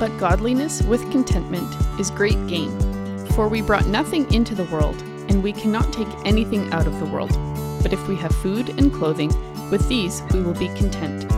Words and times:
But 0.00 0.16
godliness 0.16 0.80
with 0.80 1.02
contentment 1.12 1.70
is 2.00 2.10
great 2.10 2.46
gain. 2.46 2.70
For 3.34 3.48
we 3.48 3.60
brought 3.60 3.86
nothing 3.86 4.32
into 4.32 4.54
the 4.54 4.64
world, 4.64 4.96
and 5.28 5.42
we 5.42 5.52
cannot 5.52 5.92
take 5.92 6.08
anything 6.24 6.72
out 6.72 6.86
of 6.86 6.98
the 6.98 7.04
world. 7.04 7.30
But 7.82 7.92
if 7.92 8.08
we 8.08 8.16
have 8.16 8.34
food 8.36 8.70
and 8.70 8.90
clothing, 8.90 9.28
with 9.70 9.86
these 9.90 10.22
we 10.32 10.40
will 10.40 10.54
be 10.54 10.68
content. 10.68 11.30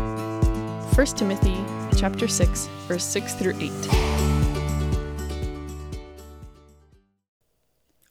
1 0.96 1.06
Timothy 1.06 1.56
chapter 1.98 2.29
6, 2.29 2.68
verse 2.86 3.02
6 3.04 3.34
through 3.34 3.56
8. 3.59 3.70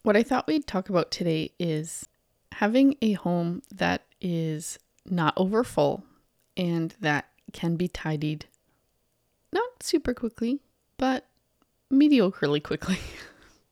What 0.04 0.18
I 0.18 0.23
thought 0.23 0.47
we'd 0.47 0.68
talk 0.68 0.89
about 0.89 1.11
today 1.11 1.54
is 1.59 2.09
having 2.52 2.97
a 3.02 3.13
home 3.13 3.61
that 3.73 4.04
is 4.20 4.77
not 5.05 5.33
over 5.38 5.63
full 5.63 6.04
and 6.57 6.93
that 6.99 7.29
can 7.54 7.77
be 7.77 7.88
tidied 7.88 8.47
not 9.54 9.83
super 9.83 10.13
quickly, 10.13 10.62
but 10.98 11.27
mediocrely 11.91 12.63
quickly. 12.63 12.99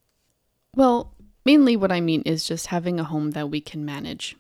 well, 0.76 1.14
mainly 1.46 1.76
what 1.76 1.92
I 1.92 2.02
mean 2.02 2.22
is 2.24 2.48
just 2.48 2.68
having 2.68 3.00
a 3.00 3.04
home 3.04 3.32
that 3.32 3.50
we 3.50 3.62
can 3.62 3.86
manage. 3.86 4.36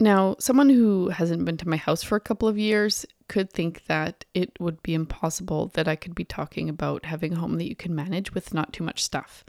Now, 0.00 0.34
someone 0.40 0.68
who 0.68 1.10
hasn't 1.10 1.44
been 1.44 1.56
to 1.58 1.68
my 1.68 1.76
house 1.76 2.02
for 2.02 2.16
a 2.16 2.20
couple 2.20 2.48
of 2.48 2.58
years 2.58 3.06
could 3.28 3.52
think 3.52 3.84
that 3.86 4.24
it 4.34 4.50
would 4.58 4.82
be 4.82 4.94
impossible 4.94 5.70
that 5.74 5.86
I 5.86 5.94
could 5.94 6.14
be 6.14 6.24
talking 6.24 6.68
about 6.68 7.04
having 7.06 7.32
a 7.32 7.38
home 7.38 7.56
that 7.58 7.68
you 7.68 7.76
can 7.76 7.94
manage 7.94 8.34
with 8.34 8.52
not 8.52 8.72
too 8.72 8.82
much 8.82 9.02
stuff. 9.02 9.44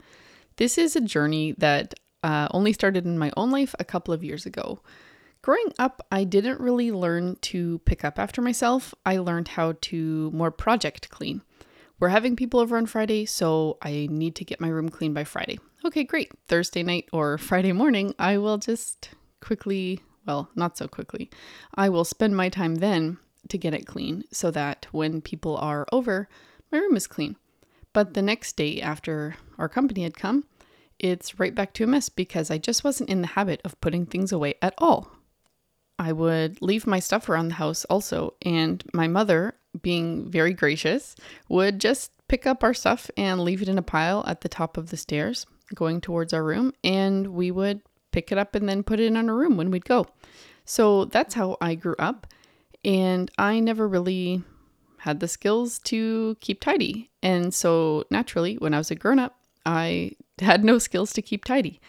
This 0.56 0.78
is 0.78 0.94
a 0.94 1.00
journey 1.00 1.52
that 1.58 1.94
uh, 2.22 2.48
only 2.52 2.72
started 2.72 3.04
in 3.04 3.18
my 3.18 3.32
own 3.36 3.50
life 3.50 3.74
a 3.78 3.84
couple 3.84 4.14
of 4.14 4.22
years 4.22 4.46
ago. 4.46 4.80
Growing 5.44 5.74
up, 5.78 6.00
I 6.10 6.24
didn't 6.24 6.58
really 6.58 6.90
learn 6.90 7.36
to 7.42 7.78
pick 7.80 8.02
up 8.02 8.18
after 8.18 8.40
myself. 8.40 8.94
I 9.04 9.18
learned 9.18 9.48
how 9.48 9.74
to 9.82 10.30
more 10.30 10.50
project 10.50 11.10
clean. 11.10 11.42
We're 12.00 12.08
having 12.08 12.34
people 12.34 12.60
over 12.60 12.78
on 12.78 12.86
Friday, 12.86 13.26
so 13.26 13.76
I 13.82 14.08
need 14.10 14.36
to 14.36 14.44
get 14.46 14.58
my 14.58 14.68
room 14.68 14.88
clean 14.88 15.12
by 15.12 15.24
Friday. 15.24 15.58
Okay, 15.84 16.02
great. 16.02 16.32
Thursday 16.48 16.82
night 16.82 17.10
or 17.12 17.36
Friday 17.50 17.72
morning, 17.72 18.14
I 18.18 18.38
will 18.38 18.56
just 18.56 19.10
quickly, 19.42 20.00
well, 20.24 20.48
not 20.54 20.78
so 20.78 20.88
quickly, 20.88 21.28
I 21.74 21.90
will 21.90 22.06
spend 22.06 22.34
my 22.34 22.48
time 22.48 22.76
then 22.76 23.18
to 23.50 23.58
get 23.58 23.74
it 23.74 23.86
clean 23.86 24.24
so 24.32 24.50
that 24.50 24.86
when 24.92 25.20
people 25.20 25.58
are 25.58 25.86
over, 25.92 26.26
my 26.72 26.78
room 26.78 26.96
is 26.96 27.06
clean. 27.06 27.36
But 27.92 28.14
the 28.14 28.22
next 28.22 28.56
day 28.56 28.80
after 28.80 29.36
our 29.58 29.68
company 29.68 30.04
had 30.04 30.16
come, 30.16 30.44
it's 30.98 31.38
right 31.38 31.54
back 31.54 31.74
to 31.74 31.84
a 31.84 31.86
mess 31.86 32.08
because 32.08 32.50
I 32.50 32.56
just 32.56 32.82
wasn't 32.82 33.10
in 33.10 33.20
the 33.20 33.26
habit 33.36 33.60
of 33.62 33.78
putting 33.82 34.06
things 34.06 34.32
away 34.32 34.54
at 34.62 34.72
all. 34.78 35.10
I 35.98 36.12
would 36.12 36.60
leave 36.60 36.86
my 36.86 36.98
stuff 36.98 37.28
around 37.28 37.48
the 37.48 37.54
house 37.54 37.84
also. 37.86 38.34
And 38.42 38.82
my 38.92 39.08
mother, 39.08 39.54
being 39.82 40.30
very 40.30 40.52
gracious, 40.52 41.16
would 41.48 41.80
just 41.80 42.10
pick 42.28 42.46
up 42.46 42.64
our 42.64 42.74
stuff 42.74 43.10
and 43.16 43.40
leave 43.40 43.62
it 43.62 43.68
in 43.68 43.78
a 43.78 43.82
pile 43.82 44.24
at 44.26 44.40
the 44.40 44.48
top 44.48 44.76
of 44.76 44.90
the 44.90 44.96
stairs 44.96 45.46
going 45.74 46.00
towards 46.00 46.32
our 46.32 46.44
room. 46.44 46.72
And 46.82 47.28
we 47.28 47.50
would 47.50 47.82
pick 48.12 48.32
it 48.32 48.38
up 48.38 48.54
and 48.54 48.68
then 48.68 48.82
put 48.82 49.00
it 49.00 49.06
in 49.06 49.16
our 49.16 49.34
room 49.34 49.56
when 49.56 49.70
we'd 49.70 49.84
go. 49.84 50.06
So 50.64 51.04
that's 51.06 51.34
how 51.34 51.56
I 51.60 51.74
grew 51.74 51.96
up. 51.98 52.26
And 52.84 53.30
I 53.38 53.60
never 53.60 53.88
really 53.88 54.42
had 54.98 55.20
the 55.20 55.28
skills 55.28 55.78
to 55.80 56.36
keep 56.40 56.60
tidy. 56.60 57.10
And 57.22 57.52
so 57.52 58.04
naturally, 58.10 58.56
when 58.56 58.74
I 58.74 58.78
was 58.78 58.90
a 58.90 58.94
grown 58.94 59.18
up, 59.18 59.36
I 59.66 60.12
had 60.40 60.64
no 60.64 60.78
skills 60.78 61.12
to 61.14 61.22
keep 61.22 61.44
tidy. 61.44 61.80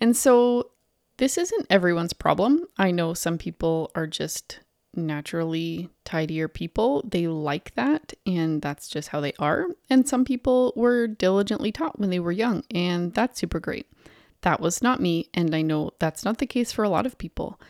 And 0.00 0.16
so 0.16 0.70
this 1.16 1.38
isn't 1.38 1.66
everyone's 1.70 2.12
problem. 2.12 2.64
I 2.76 2.90
know 2.90 3.14
some 3.14 3.38
people 3.38 3.90
are 3.94 4.06
just 4.06 4.60
naturally 4.96 5.88
tidier 6.04 6.48
people. 6.48 7.02
They 7.08 7.26
like 7.26 7.74
that, 7.74 8.14
and 8.26 8.62
that's 8.62 8.88
just 8.88 9.08
how 9.08 9.20
they 9.20 9.32
are. 9.38 9.66
And 9.90 10.08
some 10.08 10.24
people 10.24 10.72
were 10.76 11.06
diligently 11.06 11.72
taught 11.72 11.98
when 11.98 12.10
they 12.10 12.20
were 12.20 12.32
young, 12.32 12.64
and 12.70 13.12
that's 13.12 13.38
super 13.38 13.60
great. 13.60 13.86
That 14.42 14.60
was 14.60 14.82
not 14.82 15.00
me, 15.00 15.30
and 15.32 15.54
I 15.54 15.62
know 15.62 15.92
that's 15.98 16.24
not 16.24 16.38
the 16.38 16.46
case 16.46 16.72
for 16.72 16.84
a 16.84 16.88
lot 16.88 17.06
of 17.06 17.18
people. 17.18 17.60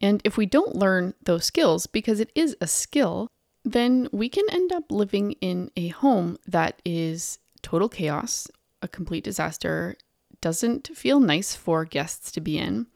And 0.00 0.22
if 0.24 0.36
we 0.36 0.46
don't 0.46 0.74
learn 0.74 1.14
those 1.22 1.44
skills, 1.44 1.86
because 1.86 2.20
it 2.20 2.32
is 2.34 2.56
a 2.60 2.66
skill, 2.66 3.28
then 3.64 4.08
we 4.12 4.28
can 4.28 4.44
end 4.50 4.72
up 4.72 4.90
living 4.90 5.32
in 5.32 5.70
a 5.76 5.88
home 5.88 6.38
that 6.46 6.80
is 6.84 7.38
total 7.62 7.88
chaos, 7.88 8.48
a 8.80 8.88
complete 8.88 9.24
disaster, 9.24 9.96
doesn't 10.42 10.94
feel 10.94 11.20
nice 11.20 11.54
for 11.54 11.86
guests 11.86 12.30
to 12.32 12.40
be 12.42 12.58
in, 12.58 12.86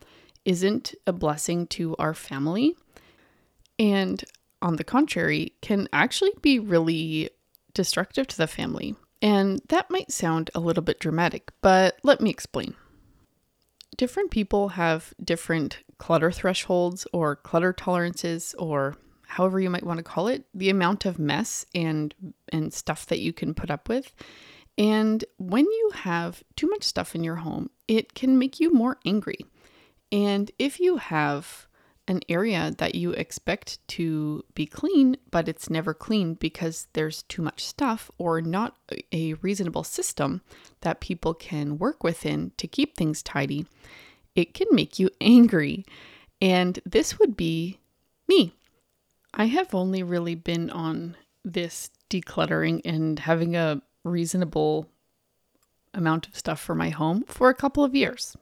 isn't 0.44 0.94
a 1.06 1.12
blessing 1.14 1.66
to 1.68 1.96
our 1.98 2.12
family, 2.12 2.76
and 3.78 4.22
on 4.60 4.76
the 4.76 4.84
contrary, 4.84 5.54
can 5.62 5.88
actually 5.92 6.32
be 6.42 6.58
really 6.58 7.30
destructive 7.72 8.26
to 8.26 8.36
the 8.36 8.46
family. 8.46 8.96
And 9.22 9.60
that 9.68 9.90
might 9.90 10.10
sound 10.10 10.50
a 10.54 10.60
little 10.60 10.82
bit 10.82 11.00
dramatic, 11.00 11.52
but 11.62 11.98
let 12.02 12.20
me 12.20 12.30
explain. 12.30 12.74
Different 13.96 14.30
people 14.30 14.70
have 14.70 15.14
different 15.22 15.78
clutter 15.98 16.30
thresholds 16.30 17.06
or 17.12 17.36
clutter 17.36 17.72
tolerances 17.72 18.54
or 18.58 18.96
however 19.26 19.58
you 19.58 19.70
might 19.70 19.84
want 19.84 19.98
to 19.98 20.04
call 20.04 20.28
it, 20.28 20.44
the 20.54 20.70
amount 20.70 21.04
of 21.04 21.18
mess 21.18 21.66
and 21.74 22.14
and 22.50 22.72
stuff 22.72 23.06
that 23.06 23.20
you 23.20 23.32
can 23.32 23.54
put 23.54 23.70
up 23.70 23.88
with. 23.88 24.12
And 24.78 25.24
when 25.38 25.64
you 25.64 25.90
have 25.94 26.42
too 26.54 26.68
much 26.68 26.84
stuff 26.84 27.14
in 27.14 27.24
your 27.24 27.36
home, 27.36 27.70
it 27.88 28.14
can 28.14 28.38
make 28.38 28.60
you 28.60 28.72
more 28.72 28.98
angry. 29.06 29.38
And 30.12 30.50
if 30.58 30.78
you 30.78 30.98
have 30.98 31.66
an 32.08 32.20
area 32.28 32.72
that 32.78 32.94
you 32.94 33.10
expect 33.12 33.86
to 33.88 34.44
be 34.54 34.66
clean, 34.66 35.16
but 35.30 35.48
it's 35.48 35.68
never 35.68 35.92
clean 35.92 36.34
because 36.34 36.86
there's 36.92 37.22
too 37.24 37.42
much 37.42 37.64
stuff 37.64 38.10
or 38.18 38.40
not 38.40 38.76
a 39.12 39.34
reasonable 39.34 39.82
system 39.82 40.40
that 40.82 41.00
people 41.00 41.34
can 41.34 41.78
work 41.78 42.04
within 42.04 42.52
to 42.58 42.68
keep 42.68 42.96
things 42.96 43.22
tidy, 43.22 43.66
it 44.34 44.54
can 44.54 44.68
make 44.70 44.98
you 44.98 45.10
angry. 45.20 45.84
And 46.40 46.78
this 46.84 47.18
would 47.18 47.36
be 47.36 47.78
me. 48.28 48.52
I 49.34 49.46
have 49.46 49.74
only 49.74 50.02
really 50.02 50.34
been 50.34 50.70
on 50.70 51.16
this 51.44 51.90
decluttering 52.08 52.82
and 52.84 53.18
having 53.18 53.56
a 53.56 53.82
reasonable 54.06 54.88
amount 55.94 56.28
of 56.28 56.36
stuff 56.36 56.60
for 56.60 56.74
my 56.74 56.90
home 56.90 57.24
for 57.26 57.48
a 57.48 57.54
couple 57.54 57.82
of 57.82 57.94
years. 57.94 58.36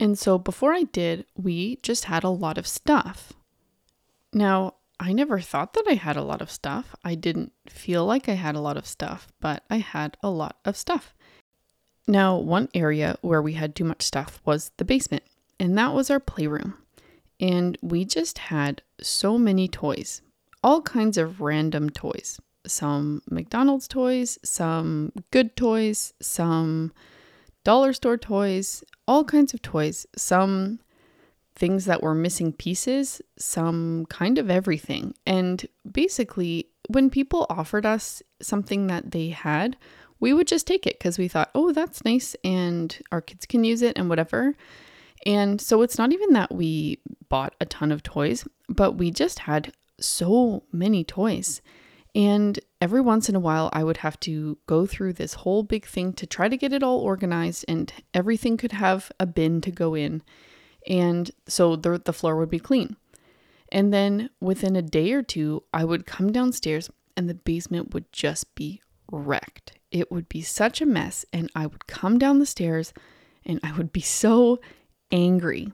And 0.00 0.18
so 0.18 0.38
before 0.38 0.72
I 0.72 0.84
did, 0.84 1.26
we 1.36 1.76
just 1.82 2.06
had 2.06 2.24
a 2.24 2.28
lot 2.28 2.58
of 2.58 2.66
stuff. 2.66 3.32
Now, 4.32 4.74
I 4.98 5.12
never 5.12 5.40
thought 5.40 5.72
that 5.74 5.84
I 5.88 5.94
had 5.94 6.16
a 6.16 6.22
lot 6.22 6.40
of 6.40 6.50
stuff. 6.50 6.94
I 7.04 7.14
didn't 7.14 7.52
feel 7.68 8.04
like 8.04 8.28
I 8.28 8.34
had 8.34 8.54
a 8.54 8.60
lot 8.60 8.76
of 8.76 8.86
stuff, 8.86 9.28
but 9.40 9.64
I 9.68 9.78
had 9.78 10.16
a 10.22 10.30
lot 10.30 10.56
of 10.64 10.76
stuff. 10.76 11.14
Now, 12.06 12.36
one 12.36 12.68
area 12.74 13.16
where 13.22 13.42
we 13.42 13.54
had 13.54 13.74
too 13.74 13.84
much 13.84 14.02
stuff 14.02 14.40
was 14.44 14.70
the 14.76 14.84
basement, 14.84 15.24
and 15.58 15.76
that 15.78 15.94
was 15.94 16.10
our 16.10 16.20
playroom. 16.20 16.74
And 17.40 17.78
we 17.82 18.04
just 18.04 18.38
had 18.38 18.82
so 19.00 19.38
many 19.38 19.68
toys, 19.68 20.22
all 20.62 20.82
kinds 20.82 21.18
of 21.18 21.40
random 21.40 21.90
toys 21.90 22.40
some 22.66 23.22
McDonald's 23.30 23.88
toys, 23.88 24.38
some 24.42 25.12
good 25.30 25.56
toys, 25.56 26.12
some 26.20 26.92
dollar 27.64 27.92
store 27.92 28.16
toys, 28.16 28.84
all 29.06 29.24
kinds 29.24 29.54
of 29.54 29.62
toys, 29.62 30.06
some 30.16 30.80
things 31.56 31.84
that 31.84 32.02
were 32.02 32.14
missing 32.14 32.52
pieces, 32.52 33.22
some 33.38 34.06
kind 34.06 34.38
of 34.38 34.50
everything. 34.50 35.14
And 35.26 35.66
basically, 35.90 36.68
when 36.88 37.10
people 37.10 37.46
offered 37.48 37.86
us 37.86 38.22
something 38.42 38.86
that 38.88 39.12
they 39.12 39.28
had, 39.28 39.76
we 40.20 40.32
would 40.32 40.46
just 40.46 40.66
take 40.66 40.86
it 40.86 40.98
because 40.98 41.18
we 41.18 41.28
thought, 41.28 41.50
oh, 41.54 41.72
that's 41.72 42.04
nice 42.04 42.34
and 42.44 42.98
our 43.12 43.20
kids 43.20 43.46
can 43.46 43.64
use 43.64 43.82
it 43.82 43.96
and 43.96 44.08
whatever. 44.08 44.54
And 45.26 45.60
so 45.60 45.82
it's 45.82 45.98
not 45.98 46.12
even 46.12 46.32
that 46.32 46.54
we 46.54 46.98
bought 47.28 47.54
a 47.60 47.66
ton 47.66 47.90
of 47.90 48.02
toys, 48.02 48.46
but 48.68 48.92
we 48.92 49.10
just 49.10 49.40
had 49.40 49.72
so 50.00 50.64
many 50.72 51.04
toys. 51.04 51.62
And 52.14 52.60
every 52.80 53.00
once 53.00 53.28
in 53.28 53.34
a 53.34 53.40
while, 53.40 53.70
I 53.72 53.82
would 53.82 53.98
have 53.98 54.20
to 54.20 54.58
go 54.66 54.86
through 54.86 55.14
this 55.14 55.34
whole 55.34 55.64
big 55.64 55.84
thing 55.84 56.12
to 56.14 56.26
try 56.26 56.48
to 56.48 56.56
get 56.56 56.72
it 56.72 56.82
all 56.82 56.98
organized, 56.98 57.64
and 57.66 57.92
everything 58.12 58.56
could 58.56 58.72
have 58.72 59.10
a 59.18 59.26
bin 59.26 59.60
to 59.62 59.70
go 59.70 59.94
in. 59.94 60.22
And 60.86 61.30
so 61.48 61.76
the, 61.76 62.00
the 62.04 62.12
floor 62.12 62.36
would 62.36 62.50
be 62.50 62.58
clean. 62.58 62.96
And 63.72 63.92
then 63.92 64.30
within 64.40 64.76
a 64.76 64.82
day 64.82 65.12
or 65.12 65.22
two, 65.22 65.64
I 65.72 65.84
would 65.84 66.06
come 66.06 66.30
downstairs 66.30 66.90
and 67.16 67.28
the 67.28 67.34
basement 67.34 67.94
would 67.94 68.12
just 68.12 68.54
be 68.54 68.80
wrecked. 69.10 69.78
It 69.90 70.12
would 70.12 70.28
be 70.28 70.42
such 70.42 70.80
a 70.80 70.86
mess. 70.86 71.24
And 71.32 71.50
I 71.54 71.66
would 71.66 71.86
come 71.86 72.18
down 72.18 72.38
the 72.38 72.46
stairs 72.46 72.92
and 73.44 73.60
I 73.62 73.72
would 73.72 73.92
be 73.92 74.00
so 74.00 74.60
angry. 75.10 75.72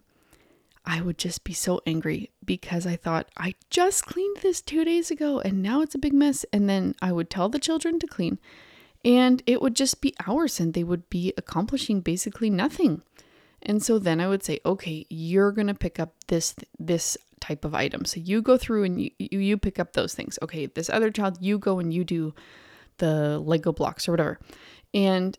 I 0.91 1.01
would 1.01 1.19
just 1.19 1.45
be 1.45 1.53
so 1.53 1.81
angry 1.87 2.33
because 2.45 2.85
I 2.85 2.97
thought, 2.97 3.29
I 3.37 3.55
just 3.71 4.07
cleaned 4.07 4.39
this 4.39 4.61
two 4.61 4.85
days 4.85 5.09
ago 5.09 5.39
and 5.39 5.63
now 5.63 5.83
it's 5.83 5.95
a 5.95 5.99
big 5.99 6.13
mess. 6.13 6.45
And 6.53 6.69
then 6.69 6.97
I 7.01 7.13
would 7.13 7.31
tell 7.31 7.49
the 7.49 7.61
children 7.61 8.01
to 8.01 8.09
clean 8.09 8.41
and 9.05 9.41
it 9.47 9.63
would 9.63 9.77
just 9.77 10.01
be 10.01 10.17
hours 10.27 10.59
and 10.59 10.75
they 10.75 10.83
would 10.83 11.09
be 11.09 11.33
accomplishing 11.39 12.01
basically 12.01 12.51
nothing. 12.51 13.03
And 13.63 13.81
so 13.81 14.01
then 14.01 14.21
I 14.21 14.27
would 14.27 14.43
say, 14.43 14.59
okay, 14.67 15.07
you're 15.09 15.53
going 15.53 15.69
to 15.69 15.75
pick 15.75 16.01
up 16.01 16.13
this, 16.27 16.57
this 16.77 17.17
type 17.39 17.65
of 17.65 17.73
item. 17.73 18.05
So 18.05 18.19
you 18.19 18.43
go 18.43 18.57
through 18.57 18.83
and 18.83 19.01
you, 19.01 19.13
you 19.21 19.59
pick 19.59 19.79
up 19.79 19.93
those 19.93 20.13
things. 20.13 20.41
Okay, 20.43 20.67
this 20.67 20.91
other 20.91 21.13
child, 21.13 21.39
you 21.41 21.61
go 21.61 21.79
and 21.79 21.95
you 21.95 22.03
do 22.03 22.35
the 22.99 23.39
Lego 23.39 23.73
blocks 23.73 24.09
or 24.09 24.13
whatever. 24.13 24.41
And 24.93 25.39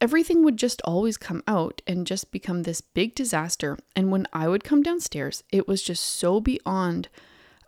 everything 0.00 0.44
would 0.44 0.56
just 0.56 0.82
always 0.82 1.16
come 1.16 1.42
out 1.46 1.82
and 1.86 2.06
just 2.06 2.30
become 2.30 2.62
this 2.62 2.80
big 2.80 3.14
disaster. 3.14 3.78
And 3.94 4.10
when 4.10 4.26
I 4.32 4.48
would 4.48 4.64
come 4.64 4.82
downstairs, 4.82 5.42
it 5.50 5.66
was 5.66 5.82
just 5.82 6.04
so 6.04 6.40
beyond 6.40 7.08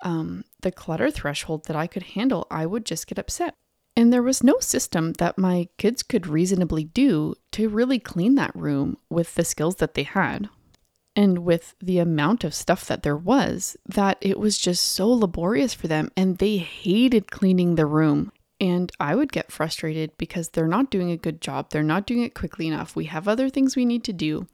um, 0.03 0.45
the 0.61 0.73
clutter 0.73 1.11
threshold 1.11 1.67
that 1.67 1.77
I 1.77 1.87
could 1.87 2.03
handle. 2.03 2.47
I 2.51 2.67
would 2.67 2.85
just 2.85 3.07
get 3.07 3.19
upset. 3.19 3.55
And 3.97 4.13
there 4.13 4.23
was 4.23 4.45
no 4.45 4.61
system 4.61 5.15
that 5.15 5.39
my 5.39 5.69
kids 5.77 6.05
could 6.05 6.27
reasonably 6.27 6.85
do 6.85 7.35
to 7.53 7.69
really 7.69 7.99
clean 7.99 8.37
that 8.37 8.55
room 8.55 8.97
with 9.11 9.35
the 9.35 9.45
skills 9.45 9.77
that 9.77 9.95
they 9.95 10.05
had 10.05 10.49
and 11.17 11.41
with 11.41 11.75
the 11.81 11.99
amount 11.99 12.45
of 12.45 12.55
stuff 12.55 12.87
that 12.87 13.03
there 13.03 13.17
was, 13.17 13.77
that 13.85 14.19
it 14.21 14.39
was 14.39 14.57
just 14.57 14.85
so 14.85 15.09
laborious 15.09 15.75
for 15.75 15.89
them. 15.89 16.13
And 16.17 16.39
they 16.39 16.59
hated 16.59 17.33
cleaning 17.33 17.75
the 17.75 17.87
room. 17.87 18.31
And 18.61 18.91
I 18.99 19.15
would 19.15 19.33
get 19.33 19.53
frustrated 19.53 20.17
because 20.19 20.49
they're 20.49 20.67
not 20.67 20.91
doing 20.91 21.11
a 21.11 21.17
good 21.17 21.41
job. 21.41 21.71
They're 21.71 21.83
not 21.83 22.07
doing 22.07 22.23
it 22.23 22.35
quickly 22.35 22.67
enough. 22.67 22.97
We 22.97 23.05
have 23.05 23.29
other 23.29 23.49
things 23.49 23.77
we 23.77 23.85
need 23.85 24.05
to 24.05 24.13
do. 24.13 24.47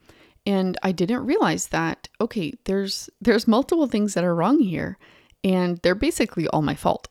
And 0.45 0.77
I 0.83 0.91
didn't 0.91 1.25
realize 1.25 1.67
that 1.69 2.07
okay, 2.21 2.53
there's 2.65 3.09
there's 3.19 3.47
multiple 3.47 3.87
things 3.87 4.13
that 4.13 4.23
are 4.23 4.35
wrong 4.35 4.59
here 4.59 4.97
and 5.43 5.77
they're 5.79 5.95
basically 5.95 6.47
all 6.47 6.61
my 6.61 6.75
fault. 6.75 7.07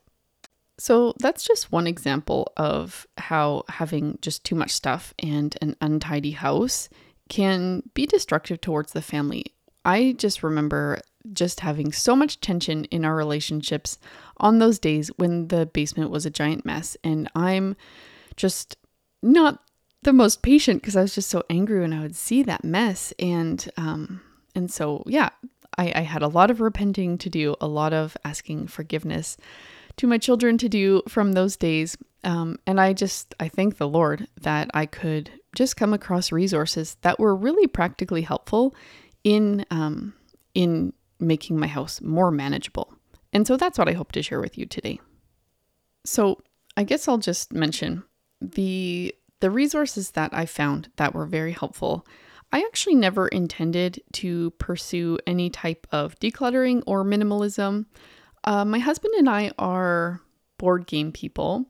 So 0.79 1.14
that's 1.20 1.44
just 1.44 1.70
one 1.70 1.87
example 1.87 2.52
of 2.56 3.06
how 3.17 3.64
having 3.69 4.19
just 4.20 4.44
too 4.44 4.56
much 4.56 4.73
stuff 4.73 5.14
and 5.20 5.56
an 5.62 5.76
untidy 5.81 6.32
house 6.32 6.88
can 7.29 7.82
be 7.94 8.06
destructive 8.06 8.61
towards 8.61 8.93
the 8.93 9.02
family. 9.02 9.46
I 9.85 10.14
just 10.19 10.43
remember 10.43 11.00
just 11.32 11.61
having 11.61 11.93
so 11.93 12.15
much 12.15 12.41
tension 12.41 12.85
in 12.87 13.05
our 13.05 13.17
relationships 13.17 13.99
on 14.37 14.59
those 14.59 14.79
days 14.79 15.09
when 15.17 15.49
the 15.49 15.67
basement 15.67 16.11
was 16.11 16.26
a 16.26 16.31
giant 16.31 16.65
mess. 16.65 16.97
And 17.03 17.31
I'm 17.35 17.76
just 18.37 18.76
not 19.23 19.62
the 20.03 20.12
most 20.12 20.43
patient 20.43 20.82
because 20.82 20.97
I 20.97 21.03
was 21.03 21.15
just 21.15 21.31
so 21.31 21.43
angry 21.49 21.81
when 21.81 21.93
I 21.93 22.03
would 22.03 22.17
see 22.17 22.43
that 22.43 22.65
mess. 22.65 23.12
And, 23.19 23.67
um, 23.76 24.21
and 24.55 24.71
so, 24.71 25.03
yeah, 25.06 25.31
I, 25.79 25.93
I 25.97 26.00
had 26.03 26.23
a 26.23 26.29
lot 26.29 26.50
of 26.50 26.61
repenting 26.61 27.19
to 27.19 27.31
do, 27.31 27.56
a 27.61 27.67
lot 27.67 27.93
of 27.93 28.17
asking 28.25 28.69
forgiveness 28.69 29.37
to 29.97 30.06
my 30.06 30.19
children 30.19 30.59
to 30.59 30.69
do 30.69 31.03
from 31.09 31.32
those 31.32 31.56
days. 31.56 31.97
Um, 32.23 32.59
and 32.67 32.81
I 32.81 32.93
just, 32.93 33.35
I 33.41 33.49
thank 33.49 33.77
the 33.77 33.88
Lord 33.88 34.29
that 34.41 34.70
I 34.75 34.87
could 34.87 35.31
just 35.55 35.77
come 35.77 35.94
across 35.94 36.32
resources 36.32 36.97
that 37.03 37.19
were 37.19 37.35
really 37.35 37.67
practically 37.67 38.23
helpful 38.23 38.75
in, 39.23 39.65
um, 39.70 40.15
in 40.55 40.93
making 41.25 41.59
my 41.59 41.67
house 41.67 42.00
more 42.00 42.31
manageable. 42.31 42.93
And 43.32 43.47
so 43.47 43.56
that's 43.56 43.79
what 43.79 43.88
I 43.88 43.93
hope 43.93 44.12
to 44.12 44.23
share 44.23 44.41
with 44.41 44.56
you 44.56 44.67
today. 44.67 45.00
So 46.05 46.41
I 46.76 46.85
guess 46.85 47.09
I'll 47.09 47.19
just 47.19 47.53
mention 47.53 48.05
the 48.41 49.15
the 49.41 49.50
resources 49.50 50.12
that 50.12 50.32
I 50.32 50.47
found 50.47 50.91
that 50.97 51.15
were 51.15 51.26
very 51.26 51.53
helpful. 51.53 52.06
I 52.53 52.61
actually 52.61 52.94
never 52.94 53.29
intended 53.29 54.00
to 54.15 54.53
pursue 54.53 55.19
any 55.26 55.50
type 55.50 55.87
of 55.91 56.19
decluttering 56.21 56.82
or 56.87 57.05
minimalism. 57.05 57.87
Uh, 58.44 58.65
my 58.65 58.79
husband 58.79 59.12
and 59.19 59.29
I 59.29 59.50
are 59.59 60.20
board 60.56 60.87
game 60.87 61.11
people, 61.12 61.67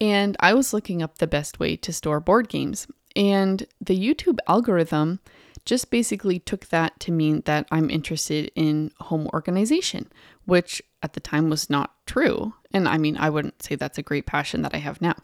and 0.00 0.36
I 0.40 0.54
was 0.54 0.74
looking 0.74 1.02
up 1.02 1.18
the 1.18 1.26
best 1.26 1.60
way 1.60 1.76
to 1.76 1.92
store 1.92 2.20
board 2.20 2.48
games. 2.48 2.86
And 3.16 3.64
the 3.80 3.98
YouTube 3.98 4.38
algorithm 4.48 5.20
just 5.64 5.90
basically 5.90 6.38
took 6.38 6.66
that 6.66 6.98
to 7.00 7.12
mean 7.12 7.42
that 7.46 7.66
I'm 7.70 7.90
interested 7.90 8.50
in 8.54 8.90
home 9.00 9.28
organization, 9.32 10.10
which 10.44 10.82
at 11.02 11.14
the 11.14 11.20
time 11.20 11.50
was 11.50 11.70
not 11.70 11.94
true. 12.06 12.54
And 12.72 12.88
I 12.88 12.98
mean, 12.98 13.16
I 13.16 13.30
wouldn't 13.30 13.62
say 13.62 13.74
that's 13.74 13.98
a 13.98 14.02
great 14.02 14.26
passion 14.26 14.62
that 14.62 14.74
I 14.74 14.78
have 14.78 15.00
now, 15.00 15.14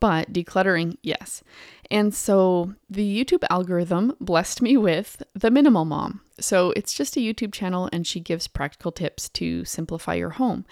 but 0.00 0.32
decluttering, 0.32 0.96
yes. 1.02 1.42
And 1.90 2.14
so 2.14 2.74
the 2.88 3.24
YouTube 3.24 3.44
algorithm 3.50 4.16
blessed 4.20 4.62
me 4.62 4.76
with 4.76 5.22
The 5.34 5.50
Minimal 5.50 5.84
Mom. 5.84 6.22
So 6.40 6.72
it's 6.76 6.94
just 6.94 7.16
a 7.16 7.20
YouTube 7.20 7.52
channel 7.52 7.88
and 7.92 8.06
she 8.06 8.20
gives 8.20 8.48
practical 8.48 8.90
tips 8.90 9.28
to 9.30 9.64
simplify 9.64 10.14
your 10.14 10.30
home. 10.30 10.64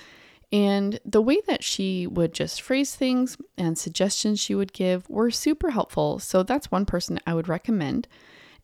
And 0.50 1.00
the 1.04 1.22
way 1.22 1.40
that 1.46 1.64
she 1.64 2.06
would 2.06 2.34
just 2.34 2.60
phrase 2.60 2.94
things 2.94 3.38
and 3.56 3.78
suggestions 3.78 4.38
she 4.38 4.54
would 4.54 4.72
give 4.72 5.08
were 5.08 5.30
super 5.30 5.70
helpful. 5.70 6.18
So 6.18 6.42
that's 6.42 6.70
one 6.70 6.84
person 6.84 7.20
I 7.26 7.34
would 7.34 7.48
recommend. 7.48 8.06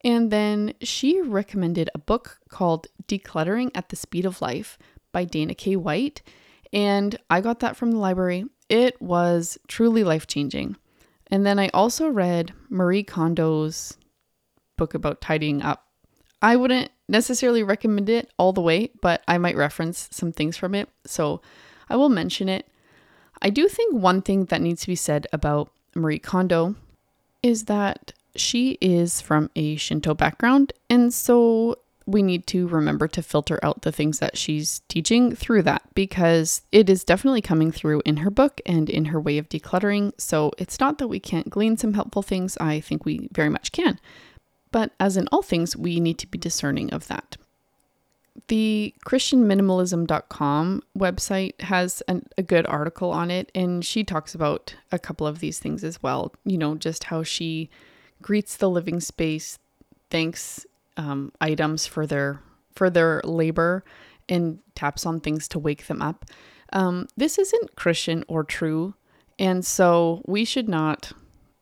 And 0.04 0.30
then 0.30 0.74
she 0.80 1.20
recommended 1.20 1.90
a 1.94 1.98
book 1.98 2.38
called 2.48 2.86
Decluttering 3.06 3.70
at 3.74 3.88
the 3.88 3.96
Speed 3.96 4.24
of 4.24 4.40
Life 4.40 4.78
by 5.12 5.24
Dana 5.24 5.54
K. 5.54 5.76
White. 5.76 6.22
And 6.72 7.18
I 7.30 7.40
got 7.40 7.60
that 7.60 7.76
from 7.76 7.90
the 7.90 7.98
library. 7.98 8.44
It 8.68 9.00
was 9.00 9.58
truly 9.66 10.04
life 10.04 10.26
changing. 10.26 10.76
And 11.30 11.44
then 11.44 11.58
I 11.58 11.68
also 11.68 12.08
read 12.08 12.52
Marie 12.68 13.02
Kondo's 13.02 13.96
book 14.76 14.94
about 14.94 15.20
tidying 15.20 15.62
up. 15.62 15.86
I 16.40 16.56
wouldn't 16.56 16.90
necessarily 17.08 17.62
recommend 17.62 18.08
it 18.08 18.30
all 18.38 18.52
the 18.52 18.60
way, 18.60 18.90
but 19.00 19.22
I 19.26 19.38
might 19.38 19.56
reference 19.56 20.08
some 20.12 20.32
things 20.32 20.56
from 20.56 20.74
it. 20.74 20.88
So 21.04 21.40
I 21.88 21.96
will 21.96 22.08
mention 22.08 22.48
it. 22.48 22.68
I 23.42 23.50
do 23.50 23.68
think 23.68 23.94
one 23.94 24.22
thing 24.22 24.46
that 24.46 24.60
needs 24.60 24.82
to 24.82 24.86
be 24.86 24.94
said 24.94 25.26
about 25.32 25.70
Marie 25.94 26.18
Kondo 26.18 26.76
is 27.42 27.64
that 27.64 28.12
she 28.40 28.78
is 28.80 29.20
from 29.20 29.50
a 29.56 29.76
Shinto 29.76 30.14
background, 30.14 30.72
and 30.88 31.12
so 31.12 31.78
we 32.08 32.22
need 32.22 32.46
to 32.46 32.66
remember 32.68 33.06
to 33.06 33.22
filter 33.22 33.60
out 33.62 33.82
the 33.82 33.92
things 33.92 34.18
that 34.18 34.38
she's 34.38 34.80
teaching 34.88 35.34
through 35.34 35.62
that 35.62 35.82
because 35.92 36.62
it 36.72 36.88
is 36.88 37.04
definitely 37.04 37.42
coming 37.42 37.70
through 37.70 38.00
in 38.06 38.18
her 38.18 38.30
book 38.30 38.62
and 38.64 38.88
in 38.88 39.06
her 39.06 39.20
way 39.20 39.36
of 39.36 39.50
decluttering. 39.50 40.18
So 40.18 40.50
it's 40.56 40.80
not 40.80 40.96
that 40.98 41.08
we 41.08 41.20
can't 41.20 41.50
glean 41.50 41.76
some 41.76 41.92
helpful 41.92 42.22
things, 42.22 42.56
I 42.58 42.80
think 42.80 43.04
we 43.04 43.28
very 43.32 43.50
much 43.50 43.72
can. 43.72 44.00
But 44.72 44.92
as 44.98 45.18
in 45.18 45.28
all 45.30 45.42
things, 45.42 45.76
we 45.76 46.00
need 46.00 46.18
to 46.18 46.26
be 46.26 46.38
discerning 46.38 46.94
of 46.94 47.08
that. 47.08 47.36
The 48.46 48.94
ChristianMinimalism.com 49.04 50.82
website 50.96 51.60
has 51.60 52.02
an, 52.08 52.26
a 52.38 52.42
good 52.42 52.66
article 52.66 53.10
on 53.10 53.30
it, 53.30 53.50
and 53.54 53.84
she 53.84 54.02
talks 54.02 54.34
about 54.34 54.74
a 54.90 54.98
couple 54.98 55.26
of 55.26 55.40
these 55.40 55.58
things 55.58 55.84
as 55.84 56.02
well. 56.02 56.32
You 56.46 56.56
know, 56.56 56.74
just 56.74 57.04
how 57.04 57.22
she 57.22 57.68
greets 58.22 58.56
the 58.56 58.70
living 58.70 59.00
space, 59.00 59.58
thanks 60.10 60.66
um, 60.96 61.32
items 61.40 61.86
for 61.86 62.06
their 62.06 62.40
for 62.74 62.90
their 62.90 63.20
labor, 63.24 63.84
and 64.28 64.60
taps 64.74 65.04
on 65.04 65.20
things 65.20 65.48
to 65.48 65.58
wake 65.58 65.86
them 65.86 66.00
up. 66.00 66.24
Um, 66.72 67.08
this 67.16 67.38
isn't 67.38 67.76
Christian 67.76 68.24
or 68.28 68.44
true, 68.44 68.94
and 69.38 69.64
so 69.64 70.22
we 70.26 70.44
should 70.44 70.68
not, 70.68 71.12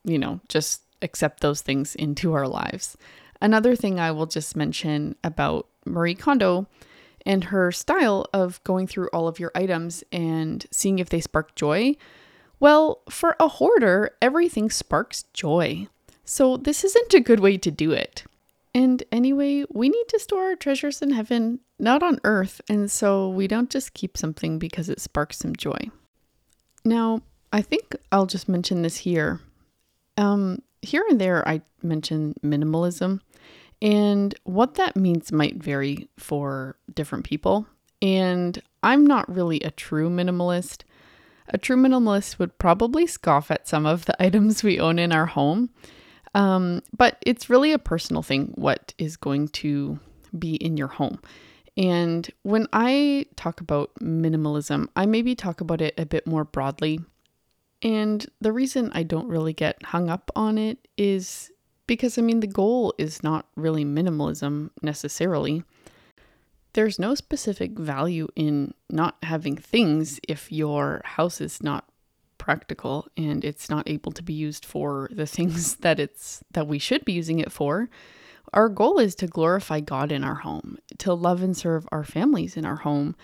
you 0.04 0.18
know, 0.18 0.40
just 0.48 0.82
accept 1.02 1.40
those 1.40 1.62
things 1.62 1.94
into 1.94 2.32
our 2.32 2.48
lives. 2.48 2.96
Another 3.40 3.76
thing 3.76 4.00
I 4.00 4.10
will 4.10 4.26
just 4.26 4.56
mention 4.56 5.16
about 5.22 5.68
Marie 5.84 6.14
Kondo 6.14 6.66
and 7.25 7.44
her 7.44 7.72
style 7.72 8.26
of 8.32 8.62
going 8.64 8.86
through 8.86 9.08
all 9.08 9.28
of 9.28 9.38
your 9.38 9.52
items 9.54 10.04
and 10.12 10.64
seeing 10.70 10.98
if 10.98 11.08
they 11.08 11.20
spark 11.20 11.54
joy. 11.54 11.96
Well, 12.60 13.02
for 13.10 13.36
a 13.38 13.48
hoarder, 13.48 14.12
everything 14.22 14.70
sparks 14.70 15.25
joy. 15.34 15.88
So, 16.26 16.56
this 16.56 16.85
isn't 16.85 17.14
a 17.14 17.21
good 17.21 17.40
way 17.40 17.56
to 17.56 17.71
do 17.71 17.92
it. 17.92 18.25
And 18.75 19.02
anyway, 19.11 19.64
we 19.73 19.88
need 19.88 20.09
to 20.09 20.18
store 20.18 20.49
our 20.49 20.54
treasures 20.56 21.00
in 21.00 21.12
heaven, 21.12 21.61
not 21.78 22.02
on 22.02 22.21
earth, 22.25 22.61
and 22.68 22.90
so 22.90 23.30
we 23.30 23.49
don't 23.49 23.71
just 23.71 23.95
keep 23.95 24.18
something 24.18 24.59
because 24.59 24.90
it 24.90 25.00
sparks 25.00 25.38
some 25.38 25.56
joy. 25.56 25.78
Now, 26.85 27.23
I 27.54 27.62
think 27.62 27.97
I'll 28.12 28.26
just 28.26 28.50
mention 28.50 28.83
this 28.83 28.99
here. 28.99 29.40
Um, 30.18 30.61
here 30.83 31.06
and 31.09 31.18
there, 31.18 31.49
I 31.49 31.62
mention 31.83 32.35
minimalism, 32.45 33.21
and 33.80 34.35
what 34.45 34.75
that 34.75 34.95
means 34.95 35.33
might 35.33 35.56
vary 35.56 36.11
for 36.18 36.76
different 36.95 37.25
people. 37.25 37.66
And 38.02 38.61
I'm 38.83 39.06
not 39.06 39.35
really 39.35 39.61
a 39.61 39.71
true 39.71 40.11
minimalist. 40.11 40.83
A 41.49 41.56
true 41.56 41.76
minimalist 41.76 42.38
would 42.38 42.59
probably 42.59 43.06
scoff 43.06 43.50
at 43.50 43.66
some 43.66 43.87
of 43.87 44.04
the 44.04 44.23
items 44.23 44.62
we 44.62 44.78
own 44.78 44.99
in 44.99 45.12
our 45.12 45.26
home 45.26 45.71
um, 46.37 46.83
but 46.95 47.16
it's 47.23 47.49
really 47.49 47.73
a 47.73 47.78
personal 47.78 48.23
thing 48.23 48.52
what 48.57 48.93
is 48.99 49.16
going 49.16 49.49
to 49.49 49.99
be 50.38 50.55
in 50.57 50.76
your 50.76 50.88
home. 50.88 51.19
And 51.78 52.31
when 52.43 52.69
I 52.75 53.25
talk 53.37 53.61
about 53.62 53.90
minimalism, 54.00 54.88
I 54.95 55.07
maybe 55.07 55.35
talk 55.35 55.62
about 55.62 55.81
it 55.81 55.95
a 55.99 56.05
bit 56.05 56.26
more 56.26 56.45
broadly. 56.45 57.00
And 57.83 58.25
the 58.40 58.52
reason 58.52 58.93
I 58.95 59.02
don't 59.02 59.28
really 59.28 59.55
get 59.55 59.83
hung 59.83 60.11
up 60.11 60.31
on 60.37 60.59
it 60.59 60.87
is 60.99 61.50
because, 61.87 62.19
I 62.19 62.23
mean, 62.23 62.40
the 62.40 62.47
goal 62.47 62.93
is 62.99 63.23
not 63.23 63.47
really 63.57 63.85
minimalism 63.85 64.71
necessarily. 64.83 65.64
There's 66.75 66.99
no 66.99 67.14
specific 67.14 67.78
value 67.78 68.28
in 68.37 68.75
not 68.90 69.16
having 69.23 69.57
things 69.57 70.21
if 70.28 70.52
your 70.52 71.00
house 71.05 71.40
is 71.40 71.62
not 71.62 71.88
practical 72.46 73.06
and 73.16 73.44
it's 73.44 73.68
not 73.68 73.88
able 73.88 74.12
to 74.12 74.22
be 74.22 74.32
used 74.32 74.64
for 74.64 75.10
the 75.12 75.26
things 75.26 75.76
that 75.84 75.98
it's 75.98 76.42
that 76.52 76.66
we 76.72 76.78
should 76.78 77.04
be 77.04 77.12
using 77.12 77.38
it 77.40 77.52
for 77.52 77.88
our 78.52 78.68
goal 78.68 78.98
is 78.98 79.14
to 79.16 79.26
glorify 79.26 79.80
God 79.80 80.12
in 80.12 80.24
our 80.24 80.36
home, 80.36 80.78
to 80.98 81.12
love 81.12 81.42
and 81.42 81.56
serve 81.56 81.88
our 81.90 82.04
families 82.04 82.56
in 82.56 82.64
our 82.64 82.76
home, 82.76 83.16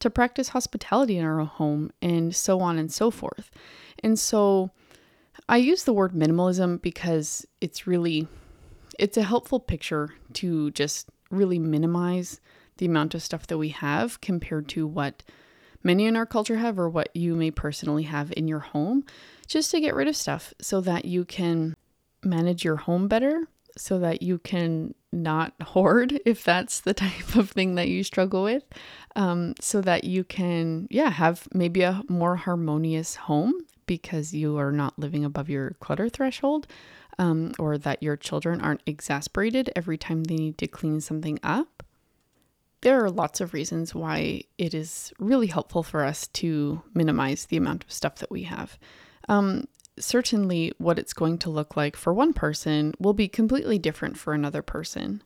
to 0.00 0.10
practice 0.10 0.48
hospitality 0.48 1.18
in 1.18 1.24
our 1.24 1.44
home, 1.44 1.90
and 2.00 2.34
so 2.34 2.60
on 2.60 2.78
and 2.78 2.92
so 2.92 3.10
forth. 3.10 3.50
And 4.02 4.18
so, 4.18 4.70
I 5.48 5.58
use 5.58 5.84
the 5.84 5.92
word 5.92 6.12
minimalism 6.12 6.80
because 6.80 7.46
it's 7.60 7.86
really 7.86 8.28
it's 8.98 9.16
a 9.16 9.22
helpful 9.22 9.60
picture 9.60 10.10
to 10.34 10.70
just 10.72 11.08
really 11.30 11.58
minimize 11.58 12.40
the 12.76 12.86
amount 12.86 13.14
of 13.14 13.22
stuff 13.22 13.46
that 13.46 13.58
we 13.58 13.70
have 13.70 14.20
compared 14.20 14.68
to 14.68 14.86
what 14.86 15.22
many 15.82 16.06
in 16.06 16.16
our 16.16 16.26
culture 16.26 16.56
have 16.56 16.78
or 16.78 16.88
what 16.88 17.14
you 17.14 17.34
may 17.34 17.50
personally 17.50 18.04
have 18.04 18.32
in 18.36 18.48
your 18.48 18.60
home 18.60 19.04
just 19.46 19.70
to 19.70 19.80
get 19.80 19.94
rid 19.94 20.08
of 20.08 20.16
stuff 20.16 20.52
so 20.60 20.80
that 20.80 21.04
you 21.04 21.24
can 21.24 21.74
manage 22.22 22.64
your 22.64 22.76
home 22.76 23.08
better 23.08 23.46
so 23.76 23.98
that 23.98 24.22
you 24.22 24.38
can 24.38 24.94
not 25.12 25.54
hoard 25.62 26.20
if 26.24 26.44
that's 26.44 26.80
the 26.80 26.94
type 26.94 27.34
of 27.36 27.50
thing 27.50 27.74
that 27.74 27.88
you 27.88 28.02
struggle 28.02 28.42
with 28.42 28.64
um, 29.16 29.54
so 29.60 29.80
that 29.80 30.04
you 30.04 30.24
can 30.24 30.86
yeah 30.90 31.10
have 31.10 31.48
maybe 31.52 31.82
a 31.82 32.02
more 32.08 32.36
harmonious 32.36 33.16
home 33.16 33.54
because 33.86 34.32
you 34.32 34.56
are 34.56 34.70
not 34.72 34.98
living 34.98 35.24
above 35.24 35.48
your 35.48 35.70
clutter 35.80 36.08
threshold 36.08 36.66
um, 37.18 37.52
or 37.58 37.76
that 37.76 38.02
your 38.02 38.16
children 38.16 38.60
aren't 38.60 38.82
exasperated 38.86 39.70
every 39.74 39.98
time 39.98 40.24
they 40.24 40.36
need 40.36 40.58
to 40.58 40.66
clean 40.66 41.00
something 41.00 41.38
up 41.42 41.82
there 42.82 43.04
are 43.04 43.10
lots 43.10 43.40
of 43.40 43.52
reasons 43.52 43.94
why 43.94 44.42
it 44.56 44.72
is 44.72 45.12
really 45.18 45.48
helpful 45.48 45.82
for 45.82 46.04
us 46.04 46.26
to 46.28 46.82
minimize 46.94 47.46
the 47.46 47.56
amount 47.56 47.84
of 47.84 47.92
stuff 47.92 48.16
that 48.16 48.30
we 48.30 48.44
have 48.44 48.78
um, 49.28 49.64
certainly 49.98 50.72
what 50.78 50.98
it's 50.98 51.12
going 51.12 51.38
to 51.38 51.50
look 51.50 51.76
like 51.76 51.96
for 51.96 52.12
one 52.12 52.32
person 52.32 52.92
will 52.98 53.12
be 53.12 53.28
completely 53.28 53.78
different 53.78 54.18
for 54.18 54.32
another 54.32 54.62
person. 54.62 55.22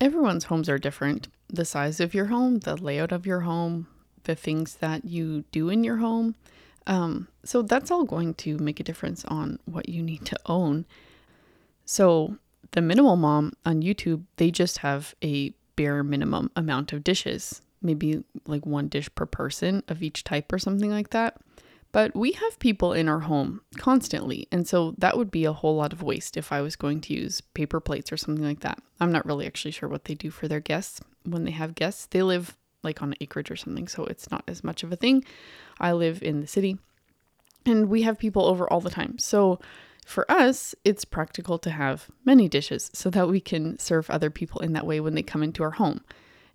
Everyone's 0.00 0.44
homes 0.44 0.68
are 0.68 0.78
different. 0.78 1.28
The 1.48 1.64
size 1.64 2.00
of 2.00 2.14
your 2.14 2.26
home, 2.26 2.58
the 2.60 2.76
layout 2.76 3.12
of 3.12 3.26
your 3.26 3.40
home, 3.40 3.86
the 4.24 4.34
things 4.34 4.76
that 4.76 5.04
you 5.04 5.44
do 5.52 5.68
in 5.68 5.84
your 5.84 5.96
home. 5.96 6.34
Um, 6.86 7.28
so 7.44 7.62
that's 7.62 7.90
all 7.90 8.04
going 8.04 8.34
to 8.34 8.58
make 8.58 8.78
a 8.78 8.84
difference 8.84 9.24
on 9.24 9.58
what 9.64 9.88
you 9.88 10.02
need 10.02 10.24
to 10.26 10.38
own. 10.46 10.84
So 11.84 12.36
the 12.72 12.82
minimal 12.82 13.16
mom 13.16 13.54
on 13.64 13.82
YouTube, 13.82 14.24
they 14.36 14.50
just 14.50 14.78
have 14.78 15.14
a 15.24 15.52
bare 15.76 16.02
minimum 16.02 16.50
amount 16.56 16.92
of 16.92 17.04
dishes, 17.04 17.62
maybe 17.82 18.24
like 18.46 18.66
one 18.66 18.88
dish 18.88 19.08
per 19.14 19.26
person 19.26 19.82
of 19.88 20.02
each 20.02 20.24
type 20.24 20.52
or 20.52 20.58
something 20.58 20.90
like 20.90 21.10
that. 21.10 21.36
But 21.92 22.14
we 22.14 22.32
have 22.32 22.58
people 22.58 22.92
in 22.92 23.08
our 23.08 23.20
home 23.20 23.62
constantly. 23.78 24.48
And 24.52 24.68
so 24.68 24.94
that 24.98 25.16
would 25.16 25.30
be 25.30 25.44
a 25.44 25.52
whole 25.52 25.76
lot 25.76 25.92
of 25.92 26.02
waste 26.02 26.36
if 26.36 26.52
I 26.52 26.60
was 26.60 26.76
going 26.76 27.00
to 27.02 27.14
use 27.14 27.40
paper 27.40 27.80
plates 27.80 28.12
or 28.12 28.16
something 28.16 28.44
like 28.44 28.60
that. 28.60 28.78
I'm 29.00 29.12
not 29.12 29.24
really 29.24 29.46
actually 29.46 29.70
sure 29.70 29.88
what 29.88 30.04
they 30.04 30.14
do 30.14 30.30
for 30.30 30.48
their 30.48 30.60
guests 30.60 31.00
when 31.24 31.44
they 31.44 31.52
have 31.52 31.74
guests. 31.74 32.06
They 32.06 32.22
live 32.22 32.56
like 32.82 33.00
on 33.02 33.12
an 33.12 33.16
acreage 33.20 33.50
or 33.50 33.56
something, 33.56 33.88
so 33.88 34.04
it's 34.04 34.30
not 34.30 34.44
as 34.46 34.62
much 34.62 34.82
of 34.82 34.92
a 34.92 34.96
thing. 34.96 35.24
I 35.80 35.92
live 35.92 36.22
in 36.22 36.40
the 36.40 36.46
city 36.46 36.78
and 37.64 37.88
we 37.88 38.02
have 38.02 38.18
people 38.18 38.44
over 38.44 38.70
all 38.70 38.80
the 38.80 38.90
time. 38.90 39.18
So 39.18 39.58
for 40.06 40.30
us, 40.30 40.72
it's 40.84 41.04
practical 41.04 41.58
to 41.58 41.68
have 41.68 42.08
many 42.24 42.48
dishes 42.48 42.90
so 42.94 43.10
that 43.10 43.28
we 43.28 43.40
can 43.40 43.76
serve 43.80 44.08
other 44.08 44.30
people 44.30 44.60
in 44.60 44.72
that 44.72 44.86
way 44.86 45.00
when 45.00 45.16
they 45.16 45.22
come 45.22 45.42
into 45.42 45.64
our 45.64 45.72
home. 45.72 46.00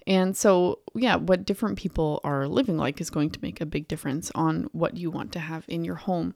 And 0.07 0.35
so, 0.37 0.79
yeah, 0.95 1.17
what 1.17 1.45
different 1.45 1.77
people 1.77 2.21
are 2.23 2.47
living 2.47 2.77
like 2.77 3.01
is 3.01 3.09
going 3.09 3.29
to 3.31 3.41
make 3.41 3.59
a 3.59 3.65
big 3.65 3.89
difference 3.89 4.31
on 4.33 4.69
what 4.71 4.95
you 4.95 5.11
want 5.11 5.33
to 5.33 5.39
have 5.39 5.65
in 5.67 5.83
your 5.83 5.95
home. 5.95 6.33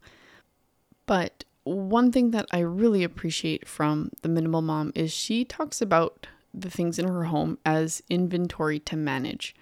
But 1.06 1.46
one 1.64 2.12
thing 2.12 2.32
that 2.32 2.48
I 2.52 2.60
really 2.60 3.04
appreciate 3.06 3.66
from 3.66 4.12
the 4.22 4.30
minimal 4.30 4.62
mom 4.62 4.92
is 4.94 5.14
she 5.14 5.46
talks 5.46 5.82
about 5.82 6.28
the 6.54 6.70
things 6.70 7.00
in 7.00 7.08
her 7.08 7.24
home 7.24 7.58
as 7.66 8.04
inventory 8.10 8.80
to 8.80 8.98
manage. 8.98 9.56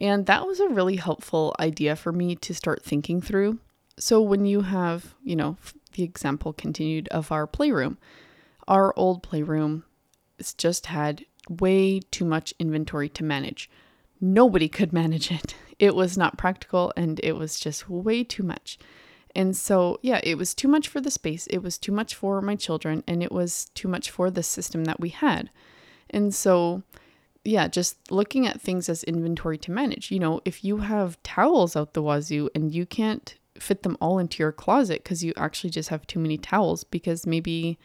And 0.00 0.26
that 0.26 0.46
was 0.46 0.60
a 0.60 0.68
really 0.68 0.96
helpful 0.96 1.56
idea 1.58 1.96
for 1.96 2.12
me 2.12 2.36
to 2.36 2.54
start 2.54 2.84
thinking 2.84 3.20
through. 3.20 3.58
So 3.98 4.22
when 4.22 4.46
you 4.46 4.62
have, 4.62 5.14
you 5.22 5.36
know, 5.36 5.58
the 5.92 6.02
example 6.02 6.52
continued 6.52 7.08
of 7.08 7.32
our 7.32 7.46
playroom, 7.46 7.98
our 8.68 8.92
old 8.96 9.22
playroom 9.22 9.84
just 10.56 10.86
had 10.86 11.24
way 11.48 12.00
too 12.10 12.24
much 12.24 12.54
inventory 12.58 13.08
to 13.10 13.24
manage. 13.24 13.70
Nobody 14.20 14.68
could 14.68 14.92
manage 15.02 15.30
it. 15.30 15.54
It 15.78 15.94
was 15.94 16.16
not 16.16 16.38
practical 16.38 16.92
and 16.96 17.20
it 17.22 17.32
was 17.32 17.58
just 17.58 17.88
way 17.88 18.24
too 18.24 18.42
much. 18.42 18.78
And 19.34 19.56
so, 19.56 19.98
yeah, 20.02 20.20
it 20.24 20.36
was 20.36 20.54
too 20.54 20.68
much 20.68 20.88
for 20.88 21.00
the 21.00 21.10
space, 21.10 21.46
it 21.46 21.58
was 21.58 21.78
too 21.78 21.92
much 21.92 22.14
for 22.14 22.40
my 22.40 22.56
children, 22.56 23.04
and 23.06 23.22
it 23.22 23.30
was 23.30 23.66
too 23.74 23.86
much 23.86 24.10
for 24.10 24.28
the 24.28 24.42
system 24.42 24.84
that 24.84 24.98
we 24.98 25.10
had. 25.10 25.50
And 26.10 26.34
so, 26.34 26.82
yeah, 27.44 27.68
just 27.68 28.10
looking 28.10 28.46
at 28.46 28.60
things 28.60 28.88
as 28.88 29.04
inventory 29.04 29.56
to 29.58 29.70
manage. 29.70 30.10
You 30.10 30.18
know, 30.18 30.40
if 30.44 30.64
you 30.64 30.78
have 30.78 31.22
towels 31.22 31.76
out 31.76 31.94
the 31.94 32.02
wazoo 32.02 32.50
and 32.54 32.74
you 32.74 32.86
can't 32.86 33.36
fit 33.60 33.82
them 33.82 33.96
all 34.00 34.18
into 34.18 34.42
your 34.42 34.52
closet 34.52 35.04
because 35.04 35.22
you 35.22 35.32
actually 35.36 35.70
just 35.70 35.88
have 35.90 36.06
too 36.06 36.18
many 36.18 36.38
towels 36.38 36.84
because 36.84 37.26
maybe 37.26 37.78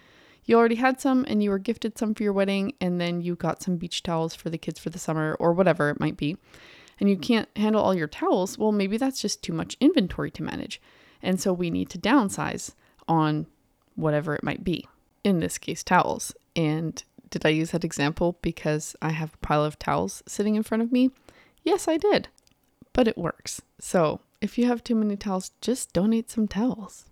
you 0.46 0.58
already 0.58 0.76
had 0.76 1.02
some 1.02 1.26
and 1.28 1.44
you 1.44 1.50
were 1.50 1.60
gifted 1.60 1.98
some 1.98 2.14
for 2.14 2.24
your 2.24 2.34
wedding, 2.34 2.74
and 2.80 3.02
then 3.02 3.22
you 3.22 3.36
got 3.36 3.62
some 3.62 3.78
beach 3.78 4.04
towels 4.04 4.36
for 4.36 4.50
the 4.50 4.58
kids 4.58 4.80
for 4.80 4.90
the 4.90 5.00
summer 5.00 5.36
or 5.40 5.54
whatever 5.54 5.90
it 5.90 6.00
might 6.00 6.18
be, 6.18 6.38
and 7.00 7.10
you 7.10 7.18
can't 7.18 7.50
handle 7.56 7.82
all 7.82 7.96
your 7.96 8.08
towels, 8.08 8.58
well, 8.58 8.72
maybe 8.72 8.98
that's 8.98 9.22
just 9.22 9.44
too 9.44 9.54
much 9.54 9.76
inventory 9.80 10.32
to 10.32 10.44
manage. 10.44 10.82
And 11.22 11.40
so 11.42 11.52
we 11.52 11.70
need 11.70 11.90
to 11.90 11.98
downsize 11.98 12.74
on 13.08 13.48
whatever 13.96 14.36
it 14.36 14.44
might 14.44 14.64
be, 14.64 14.88
in 15.24 15.40
this 15.40 15.58
case, 15.58 15.84
towels. 15.84 16.34
And 16.56 17.02
did 17.32 17.46
I 17.46 17.50
use 17.50 17.72
that 17.72 17.84
example 17.84 18.38
because 18.42 18.96
I 19.02 19.10
have 19.10 19.34
a 19.34 19.38
pile 19.38 19.66
of 19.66 19.80
towels 19.80 20.22
sitting 20.28 20.56
in 20.56 20.64
front 20.64 20.84
of 20.84 20.92
me? 20.92 21.10
Yes, 21.64 21.88
I 21.88 21.98
did, 21.98 22.28
but 22.94 23.08
it 23.08 23.18
works. 23.18 23.62
So 23.80 24.22
if 24.42 24.58
you 24.58 24.68
have 24.68 24.84
too 24.84 24.96
many 24.96 25.16
towels, 25.16 25.52
just 25.62 25.94
donate 25.94 26.30
some 26.30 26.48
towels. 26.48 27.06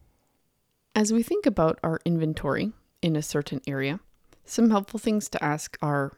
As 0.96 1.12
we 1.12 1.24
think 1.24 1.46
about 1.46 1.80
our 1.84 2.00
inventory, 2.06 2.74
in 3.04 3.16
a 3.16 3.22
certain 3.22 3.62
area. 3.68 4.00
Some 4.46 4.72
helpful 4.72 5.00
things 5.00 5.30
to 5.30 5.44
ask 5.44 5.78
are 5.82 6.14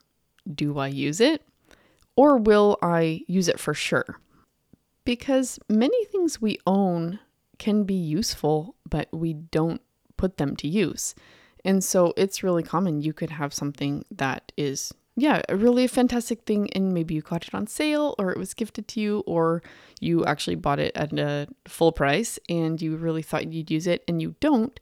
Do 0.50 0.78
I 0.78 0.88
use 0.88 1.20
it? 1.20 1.42
Or 2.16 2.38
will 2.38 2.78
I 2.82 3.26
use 3.28 3.50
it 3.50 3.60
for 3.60 3.74
sure? 3.74 4.20
Because 5.04 5.60
many 5.68 6.06
things 6.06 6.42
we 6.42 6.60
own 6.66 7.20
can 7.58 7.84
be 7.84 7.96
useful, 7.96 8.76
but 8.90 9.10
we 9.12 9.34
don't 9.34 9.82
put 10.16 10.38
them 10.38 10.56
to 10.58 10.68
use. 10.68 11.16
And 11.66 11.84
so 11.84 12.14
it's 12.16 12.44
really 12.44 12.64
common. 12.64 13.02
You 13.02 13.12
could 13.12 13.32
have 13.32 13.54
something 13.54 14.06
that 14.12 14.52
is, 14.56 14.94
yeah, 15.18 15.42
a 15.48 15.56
really 15.56 15.88
fantastic 15.88 16.44
thing, 16.44 16.70
and 16.74 16.94
maybe 16.94 17.14
you 17.14 17.22
got 17.22 17.48
it 17.48 17.56
on 17.56 17.68
sale, 17.68 18.16
or 18.20 18.32
it 18.32 18.38
was 18.38 18.54
gifted 18.54 18.88
to 18.90 19.00
you, 19.00 19.24
or 19.26 19.64
you 20.02 20.26
actually 20.26 20.56
bought 20.56 20.80
it 20.80 20.92
at 20.96 21.18
a 21.18 21.48
full 21.68 21.94
price 21.94 22.38
and 22.50 22.82
you 22.82 22.98
really 22.98 23.22
thought 23.22 23.52
you'd 23.52 23.72
use 23.72 23.88
it 23.88 24.04
and 24.08 24.22
you 24.22 24.36
don't. 24.42 24.78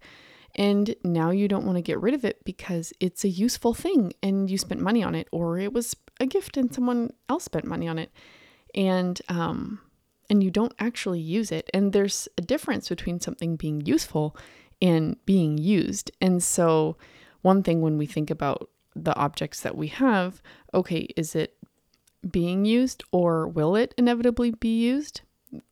And 0.56 0.96
now 1.04 1.30
you 1.32 1.48
don't 1.48 1.66
want 1.66 1.78
to 1.78 1.82
get 1.82 2.02
rid 2.02 2.14
of 2.14 2.26
it 2.26 2.44
because 2.46 2.94
it's 3.00 3.24
a 3.24 3.30
useful 3.30 3.74
thing 3.74 4.14
and 4.22 4.50
you 4.50 4.58
spent 4.58 4.82
money 4.82 5.04
on 5.04 5.14
it, 5.14 5.28
or 5.32 5.60
it 5.60 5.72
was 5.72 5.96
a 6.20 6.26
gift 6.26 6.58
and 6.58 6.74
someone 6.74 7.12
else 7.30 7.44
spent 7.44 7.66
money 7.66 7.88
on 7.88 8.00
it. 8.00 8.12
And, 8.74 9.22
um, 9.30 9.82
and 10.30 10.44
you 10.44 10.50
don't 10.50 10.74
actually 10.80 11.20
use 11.20 11.52
it. 11.52 11.70
And 11.76 11.94
there's 11.94 12.28
a 12.40 12.42
difference 12.42 12.90
between 12.90 13.20
something 13.20 13.56
being 13.56 13.82
useful 13.82 14.36
and 14.82 15.16
being 15.26 15.60
used. 15.60 16.12
And 16.20 16.42
so, 16.42 16.98
one 17.42 17.62
thing 17.62 17.82
when 17.82 17.98
we 17.98 18.06
think 18.06 18.30
about 18.30 18.70
the 18.96 19.16
objects 19.16 19.62
that 19.62 19.78
we 19.78 19.88
have, 19.88 20.42
okay, 20.74 21.08
is 21.16 21.36
it 21.36 21.56
being 22.30 22.66
used 22.66 23.04
or 23.12 23.48
will 23.48 23.76
it 23.76 23.94
inevitably 23.98 24.52
be 24.52 24.80
used? 24.80 25.22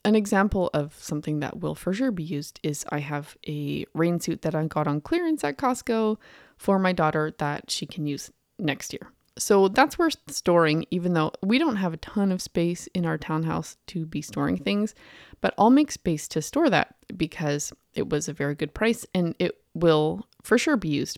an 0.05 0.15
example 0.15 0.69
of 0.73 0.93
something 0.99 1.39
that 1.39 1.59
will 1.59 1.75
for 1.75 1.93
sure 1.93 2.11
be 2.11 2.23
used 2.23 2.59
is 2.63 2.85
I 2.89 2.99
have 2.99 3.37
a 3.47 3.85
rain 3.93 4.19
suit 4.19 4.41
that 4.43 4.55
I 4.55 4.65
got 4.65 4.87
on 4.87 5.01
clearance 5.01 5.43
at 5.43 5.57
Costco 5.57 6.17
for 6.57 6.79
my 6.79 6.93
daughter 6.93 7.33
that 7.39 7.71
she 7.71 7.85
can 7.85 8.05
use 8.05 8.31
next 8.59 8.93
year. 8.93 9.11
So 9.37 9.69
that's 9.69 9.97
worth 9.97 10.17
storing, 10.27 10.85
even 10.91 11.13
though 11.13 11.31
we 11.41 11.57
don't 11.57 11.77
have 11.77 11.93
a 11.93 11.97
ton 11.97 12.31
of 12.31 12.41
space 12.41 12.87
in 12.93 13.05
our 13.05 13.17
townhouse 13.17 13.77
to 13.87 14.05
be 14.05 14.21
storing 14.21 14.57
things. 14.57 14.93
But 15.39 15.53
I'll 15.57 15.69
make 15.69 15.91
space 15.91 16.27
to 16.29 16.41
store 16.41 16.69
that 16.69 16.95
because 17.15 17.73
it 17.93 18.09
was 18.09 18.27
a 18.27 18.33
very 18.33 18.55
good 18.55 18.73
price 18.73 19.05
and 19.15 19.33
it 19.39 19.57
will 19.73 20.27
for 20.43 20.57
sure 20.57 20.77
be 20.77 20.89
used. 20.89 21.17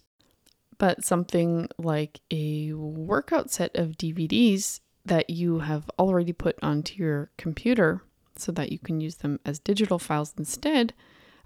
But 0.83 1.05
something 1.05 1.69
like 1.77 2.19
a 2.29 2.73
workout 2.73 3.49
set 3.49 3.73
of 3.73 3.91
DVDs 3.91 4.81
that 5.05 5.29
you 5.29 5.59
have 5.59 5.89
already 5.97 6.33
put 6.33 6.57
onto 6.61 7.01
your 7.01 7.31
computer 7.37 8.01
so 8.35 8.51
that 8.51 8.69
you 8.69 8.79
can 8.79 8.99
use 8.99 9.15
them 9.15 9.39
as 9.45 9.59
digital 9.59 9.97
files 9.97 10.33
instead. 10.37 10.93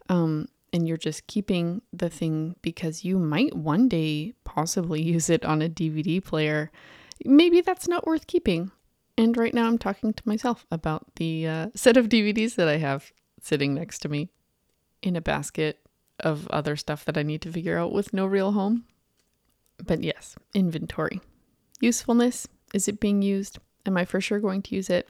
Um, 0.10 0.48
and 0.74 0.88
you're 0.88 0.98
just 0.98 1.28
keeping 1.28 1.84
the 1.94 2.10
thing 2.10 2.56
because 2.64 3.06
you 3.06 3.20
might 3.20 3.56
one 3.56 3.88
day 3.88 4.34
possibly 4.44 5.04
use 5.14 5.30
it 5.30 5.46
on 5.46 5.62
a 5.62 5.70
DVD 5.70 6.20
player. 6.24 6.72
Maybe 7.24 7.62
that's 7.62 7.88
not 7.88 8.08
worth 8.08 8.26
keeping. 8.26 8.72
And 9.20 9.38
right 9.38 9.54
now 9.54 9.68
I'm 9.68 9.78
talking 9.78 10.14
to 10.14 10.24
myself 10.26 10.66
about 10.72 11.14
the 11.18 11.48
uh, 11.48 11.68
set 11.76 11.96
of 11.96 12.10
DVDs 12.10 12.56
that 12.56 12.68
I 12.68 12.78
have 12.78 13.12
sitting 13.40 13.76
next 13.76 14.00
to 14.00 14.10
me 14.10 14.32
in 15.04 15.16
a 15.16 15.22
basket 15.22 15.78
of 16.22 16.48
other 16.48 16.76
stuff 16.76 17.06
that 17.06 17.20
I 17.20 17.22
need 17.22 17.44
to 17.44 17.52
figure 17.52 17.78
out 17.78 17.94
with 17.94 18.14
no 18.14 18.26
real 18.26 18.54
home. 18.54 18.86
But 19.84 20.04
yes, 20.04 20.36
inventory. 20.54 21.22
Usefulness. 21.80 22.48
Is 22.74 22.88
it 22.88 23.00
being 23.00 23.22
used? 23.22 23.60
Am 23.86 23.96
I 23.98 24.06
for 24.06 24.20
sure 24.20 24.40
going 24.40 24.62
to 24.64 24.76
use 24.76 24.90
it? 24.90 25.10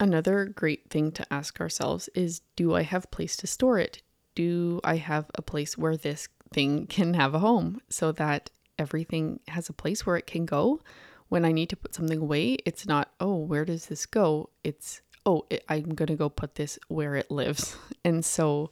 Another 0.00 0.46
great 0.46 0.90
thing 0.90 1.12
to 1.12 1.32
ask 1.32 1.60
ourselves 1.60 2.08
is 2.14 2.40
Do 2.56 2.74
I 2.74 2.82
have 2.82 3.10
place 3.10 3.36
to 3.38 3.46
store 3.46 3.78
it? 3.78 4.02
do 4.38 4.80
I 4.84 4.98
have 4.98 5.28
a 5.34 5.42
place 5.42 5.76
where 5.76 5.96
this 5.96 6.28
thing 6.52 6.86
can 6.86 7.14
have 7.14 7.34
a 7.34 7.40
home 7.40 7.80
so 7.88 8.12
that 8.12 8.50
everything 8.78 9.40
has 9.48 9.68
a 9.68 9.72
place 9.72 10.06
where 10.06 10.16
it 10.16 10.28
can 10.28 10.46
go? 10.46 10.80
When 11.28 11.44
I 11.44 11.50
need 11.50 11.70
to 11.70 11.76
put 11.76 11.92
something 11.92 12.20
away, 12.20 12.58
it's 12.64 12.86
not, 12.86 13.10
oh, 13.18 13.34
where 13.34 13.64
does 13.64 13.86
this 13.86 14.06
go? 14.06 14.50
It's, 14.62 15.02
oh, 15.26 15.44
it, 15.50 15.64
I'm 15.68 15.92
going 15.92 16.06
to 16.06 16.14
go 16.14 16.28
put 16.28 16.54
this 16.54 16.78
where 16.86 17.16
it 17.16 17.32
lives. 17.32 17.76
And 18.04 18.24
so 18.24 18.70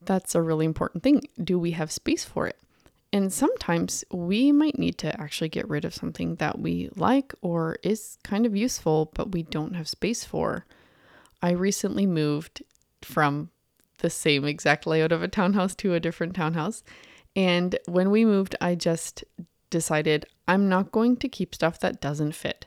that's 0.00 0.36
a 0.36 0.40
really 0.40 0.66
important 0.66 1.02
thing. 1.02 1.22
Do 1.42 1.58
we 1.58 1.72
have 1.72 1.90
space 1.90 2.24
for 2.24 2.46
it? 2.46 2.56
And 3.14 3.32
sometimes 3.32 4.04
we 4.10 4.50
might 4.50 4.76
need 4.76 4.98
to 4.98 5.20
actually 5.20 5.48
get 5.48 5.68
rid 5.68 5.84
of 5.84 5.94
something 5.94 6.34
that 6.36 6.58
we 6.58 6.90
like 6.96 7.32
or 7.42 7.76
is 7.84 8.18
kind 8.24 8.44
of 8.44 8.56
useful, 8.56 9.12
but 9.14 9.30
we 9.30 9.44
don't 9.44 9.74
have 9.74 9.88
space 9.88 10.24
for. 10.24 10.66
I 11.40 11.52
recently 11.52 12.06
moved 12.06 12.64
from 13.02 13.50
the 13.98 14.10
same 14.10 14.44
exact 14.44 14.84
layout 14.84 15.12
of 15.12 15.22
a 15.22 15.28
townhouse 15.28 15.76
to 15.76 15.94
a 15.94 16.00
different 16.00 16.34
townhouse. 16.34 16.82
And 17.36 17.78
when 17.86 18.10
we 18.10 18.24
moved, 18.24 18.56
I 18.60 18.74
just 18.74 19.22
decided 19.70 20.26
I'm 20.48 20.68
not 20.68 20.90
going 20.90 21.16
to 21.18 21.28
keep 21.28 21.54
stuff 21.54 21.78
that 21.78 22.00
doesn't 22.00 22.32
fit. 22.32 22.66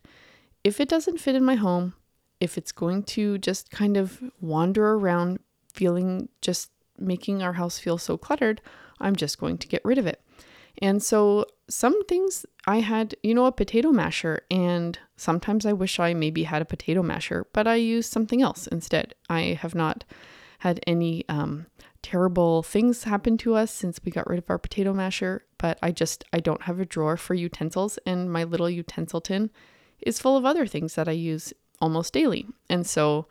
If 0.64 0.80
it 0.80 0.88
doesn't 0.88 1.20
fit 1.20 1.36
in 1.36 1.44
my 1.44 1.56
home, 1.56 1.94
if 2.40 2.58
it's 2.58 2.72
going 2.72 3.04
to 3.04 3.38
just 3.38 3.70
kind 3.70 3.98
of 3.98 4.24
wander 4.40 4.94
around 4.94 5.40
feeling 5.74 6.30
just 6.40 6.72
making 6.98 7.44
our 7.44 7.54
house 7.54 7.80
feel 7.80 7.98
so 7.98 8.18
cluttered, 8.18 8.62
I'm 8.98 9.18
just 9.18 9.38
going 9.40 9.58
to 9.58 9.68
get 9.68 9.84
rid 9.84 9.98
of 9.98 10.08
it. 10.08 10.22
And 10.82 11.02
so 11.02 11.46
some 11.70 12.04
things 12.06 12.46
I 12.66 12.80
had, 12.80 13.16
you 13.24 13.34
know, 13.34 13.46
a 13.46 13.52
potato 13.52 13.92
masher, 13.92 14.42
and 14.52 14.98
sometimes 15.16 15.66
I 15.66 15.74
wish 15.74 16.00
I 16.00 16.14
maybe 16.14 16.44
had 16.44 16.62
a 16.62 16.66
potato 16.66 17.02
masher, 17.04 17.48
but 17.54 17.68
I 17.68 17.76
use 17.76 18.08
something 18.08 18.42
else 18.42 18.68
instead. 18.68 19.16
I 19.30 19.58
have 19.62 19.76
not 19.76 20.04
had 20.60 20.80
any 20.88 21.24
um, 21.30 21.68
terrible 22.02 22.64
things 22.64 23.04
happen 23.04 23.38
to 23.38 23.56
us 23.56 23.72
since 23.72 24.00
we 24.04 24.12
got 24.12 24.28
rid 24.28 24.40
of 24.40 24.50
our 24.50 24.58
potato 24.58 24.94
masher, 24.94 25.46
but 25.58 25.78
I 25.82 25.92
just 25.92 26.24
I 26.32 26.40
don't 26.40 26.64
have 26.64 26.80
a 26.80 26.86
drawer 26.86 27.18
for 27.18 27.34
utensils, 27.34 28.00
and 28.06 28.32
my 28.32 28.44
little 28.44 28.70
utensil 28.70 29.22
tin 29.22 29.50
is 30.00 30.20
full 30.20 30.38
of 30.38 30.46
other 30.46 30.68
things 30.68 30.96
that 30.96 31.08
I 31.08 31.14
use 31.14 31.54
almost 31.82 32.14
daily. 32.14 32.48
And 32.70 32.86
so 32.86 33.28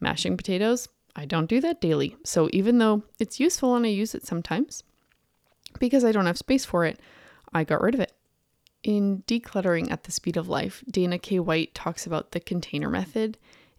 mashing 0.00 0.36
potatoes, 0.36 0.88
I 1.16 1.24
don't 1.24 1.48
do 1.48 1.60
that 1.60 1.80
daily. 1.80 2.16
So 2.24 2.48
even 2.52 2.78
though 2.78 3.02
it's 3.18 3.40
useful 3.40 3.74
and 3.74 3.84
I 3.84 3.90
use 3.90 4.14
it 4.14 4.26
sometimes, 4.26 4.82
because 5.78 6.04
I 6.04 6.12
don't 6.12 6.26
have 6.26 6.38
space 6.38 6.64
for 6.64 6.84
it, 6.84 6.98
I 7.52 7.64
got 7.64 7.82
rid 7.82 7.94
of 7.94 8.00
it. 8.00 8.12
In 8.82 9.22
Decluttering 9.26 9.90
at 9.90 10.04
the 10.04 10.12
Speed 10.12 10.36
of 10.36 10.48
Life, 10.48 10.82
Dana 10.90 11.18
K. 11.18 11.38
White 11.38 11.74
talks 11.74 12.06
about 12.06 12.32
the 12.32 12.40
container 12.40 12.88
method, 12.88 13.36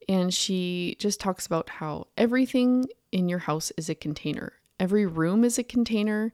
and 0.07 0.33
she 0.33 0.95
just 0.99 1.19
talks 1.19 1.45
about 1.45 1.69
how 1.69 2.07
everything 2.17 2.85
in 3.11 3.27
your 3.27 3.39
house 3.39 3.71
is 3.77 3.89
a 3.89 3.95
container. 3.95 4.53
Every 4.79 5.05
room 5.05 5.43
is 5.43 5.57
a 5.57 5.63
container, 5.63 6.33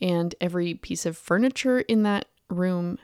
and 0.00 0.34
every 0.40 0.74
piece 0.74 1.06
of 1.06 1.16
furniture 1.16 1.80
in 1.80 2.02
that 2.04 2.26
room 2.48 2.98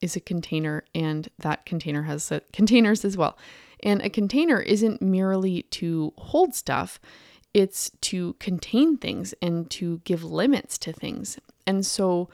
is 0.00 0.16
a 0.16 0.20
container, 0.20 0.84
and 0.94 1.28
that 1.38 1.66
container 1.66 2.02
has 2.02 2.32
containers 2.52 3.04
as 3.04 3.16
well. 3.16 3.38
And 3.82 4.02
a 4.02 4.10
container 4.10 4.60
isn't 4.60 5.00
merely 5.00 5.62
to 5.62 6.12
hold 6.18 6.54
stuff, 6.54 7.00
it's 7.54 7.90
to 8.02 8.34
contain 8.34 8.96
things 8.96 9.34
and 9.40 9.70
to 9.70 10.00
give 10.04 10.22
limits 10.24 10.78
to 10.78 10.92
things. 10.92 11.38
And 11.66 11.84
so 11.84 12.28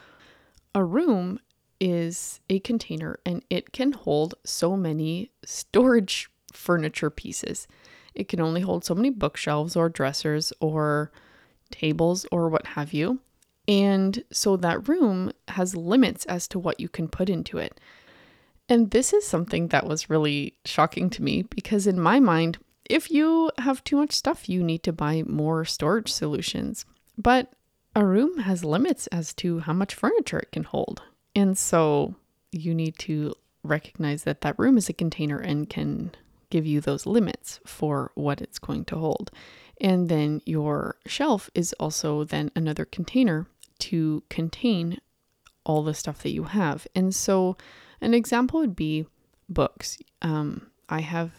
a 0.75 0.85
room 0.85 1.41
is 1.81 2.41
a 2.49 2.61
container 2.61 3.19
and 3.25 3.45
it 3.51 3.73
can 3.73 3.93
hold 3.93 4.35
so 4.45 4.77
many 4.77 5.31
storage 5.45 6.31
furniture 6.53 7.11
pieces. 7.11 7.67
It 8.15 8.29
can 8.29 8.41
only 8.41 8.61
hold 8.61 8.85
so 8.85 8.95
many 8.95 9.11
bookshelves 9.11 9.77
or 9.77 9.89
dressers 9.89 10.53
or 10.61 11.11
tables 11.71 12.27
or 12.31 12.49
what 12.49 12.69
have 12.69 12.93
you. 12.93 13.21
And 13.67 14.25
so 14.31 14.57
that 14.59 14.89
room 14.89 15.33
has 15.49 15.75
limits 15.75 16.25
as 16.27 16.47
to 16.49 16.59
what 16.59 16.81
you 16.81 16.89
can 16.89 17.09
put 17.09 17.29
into 17.29 17.59
it. 17.59 17.81
And 18.69 18.91
this 18.91 19.13
is 19.13 19.27
something 19.27 19.69
that 19.69 19.87
was 19.87 20.11
really 20.11 20.55
shocking 20.65 21.11
to 21.11 21.23
me 21.23 21.43
because, 21.43 21.87
in 21.87 22.01
my 22.01 22.19
mind, 22.19 22.59
if 22.89 23.11
you 23.11 23.51
have 23.59 23.85
too 23.85 23.97
much 23.97 24.13
stuff, 24.13 24.49
you 24.49 24.63
need 24.63 24.83
to 24.85 24.93
buy 24.93 25.23
more 25.27 25.65
storage 25.65 26.13
solutions. 26.13 26.85
But 27.17 27.53
a 27.95 28.05
room 28.05 28.39
has 28.39 28.65
limits 28.65 29.07
as 29.09 29.33
to 29.35 29.61
how 29.61 29.73
much 29.73 29.95
furniture 29.95 30.41
it 30.41 30.53
can 30.53 30.65
hold. 30.65 31.03
And 31.35 31.57
so 31.57 32.15
you 32.51 32.75
need 32.75 32.99
to 33.01 33.35
recognize 33.63 34.25
that 34.25 34.43
that 34.43 34.59
room 34.59 34.77
is 34.77 34.89
a 34.89 34.93
container 34.93 35.39
and 35.39 35.69
can 35.69 36.13
give 36.51 36.67
you 36.67 36.81
those 36.81 37.07
limits 37.07 37.61
for 37.67 38.13
what 38.15 38.41
it's 38.41 38.59
going 38.59 38.85
to 38.87 38.97
hold. 38.97 39.31
And 39.81 40.09
then 40.09 40.41
your 40.45 40.97
shelf 41.07 41.51
is 41.55 41.73
also 41.75 42.25
then 42.25 42.51
another 42.55 42.85
container 42.85 43.47
to 43.81 44.23
contain 44.29 45.01
all 45.65 45.83
the 45.83 45.95
stuff 45.95 46.23
that 46.23 46.31
you 46.31 46.45
have. 46.45 46.87
And 46.95 47.15
so 47.15 47.57
an 48.01 48.15
example 48.15 48.61
would 48.61 48.77
be 48.77 49.07
books. 49.49 49.99
Um, 50.23 50.71
I 50.89 51.01
have 51.01 51.33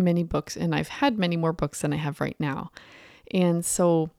many 0.00 0.22
books 0.22 0.56
and 0.56 0.74
I've 0.74 0.88
had 0.88 1.18
many 1.18 1.36
more 1.36 1.52
books 1.52 1.82
than 1.82 1.92
I 1.92 1.96
have 1.96 2.20
right 2.20 2.36
now. 2.38 2.70
And 3.32 3.64
so 3.64 4.10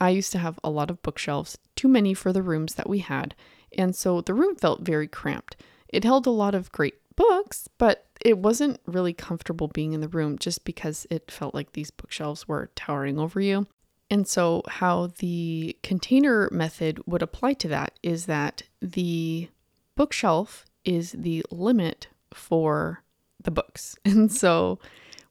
I 0.00 0.10
used 0.10 0.32
to 0.32 0.38
have 0.38 0.58
a 0.62 0.70
lot 0.70 0.90
of 0.90 1.02
bookshelves, 1.02 1.58
too 1.76 1.88
many 1.88 2.14
for 2.14 2.32
the 2.32 2.42
rooms 2.42 2.74
that 2.74 2.88
we 2.88 2.98
had. 2.98 3.34
And 3.76 3.94
so 3.94 4.20
the 4.20 4.34
room 4.34 4.56
felt 4.56 4.82
very 4.82 5.08
cramped. 5.08 5.56
It 5.88 6.04
held 6.04 6.26
a 6.26 6.30
lot 6.30 6.54
of 6.54 6.72
great 6.72 6.94
books, 7.16 7.68
but 7.78 8.06
it 8.20 8.38
wasn't 8.38 8.80
really 8.86 9.12
comfortable 9.12 9.68
being 9.68 9.92
in 9.92 10.00
the 10.00 10.08
room 10.08 10.38
just 10.38 10.64
because 10.64 11.06
it 11.10 11.30
felt 11.30 11.54
like 11.54 11.72
these 11.72 11.90
bookshelves 11.90 12.46
were 12.46 12.70
towering 12.74 13.18
over 13.18 13.40
you. 13.40 13.66
And 14.10 14.28
so, 14.28 14.62
how 14.68 15.12
the 15.18 15.76
container 15.82 16.48
method 16.52 17.00
would 17.06 17.22
apply 17.22 17.54
to 17.54 17.68
that 17.68 17.98
is 18.02 18.26
that 18.26 18.62
the 18.80 19.48
bookshelf 19.96 20.66
is 20.84 21.12
the 21.12 21.44
limit 21.50 22.08
for 22.34 23.02
the 23.42 23.50
books. 23.50 23.96
And 24.04 24.30
so, 24.30 24.78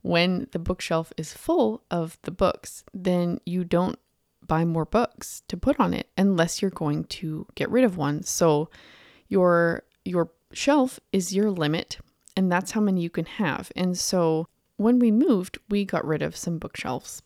when 0.02 0.48
the 0.52 0.60
bookshelf 0.60 1.14
is 1.18 1.34
full 1.34 1.84
of 1.92 2.18
the 2.24 2.32
books, 2.32 2.84
then 2.94 3.40
you 3.46 3.64
don't 3.64 4.00
buy 4.46 4.66
more 4.66 4.86
books 4.86 5.44
to 5.48 5.56
put 5.56 5.80
on 5.80 5.94
it 5.94 6.10
unless 6.18 6.62
you're 6.62 6.72
going 6.72 7.04
to 7.06 7.46
get 7.56 7.70
rid 7.70 7.84
of 7.84 7.98
one. 7.98 8.24
So 8.24 8.70
your 9.28 9.84
your 10.04 10.32
shelf 10.52 11.00
is 11.12 11.34
your 11.34 11.52
limit 11.52 12.00
and 12.36 12.52
that's 12.52 12.72
how 12.72 12.82
many 12.82 13.02
you 13.02 13.10
can 13.10 13.26
have. 13.26 13.72
And 13.76 13.98
so 13.98 14.48
when 14.78 15.00
we 15.00 15.12
moved, 15.12 15.60
we 15.70 15.86
got 15.86 16.06
rid 16.06 16.22
of 16.22 16.36
some 16.36 16.58
bookshelves. 16.58 17.22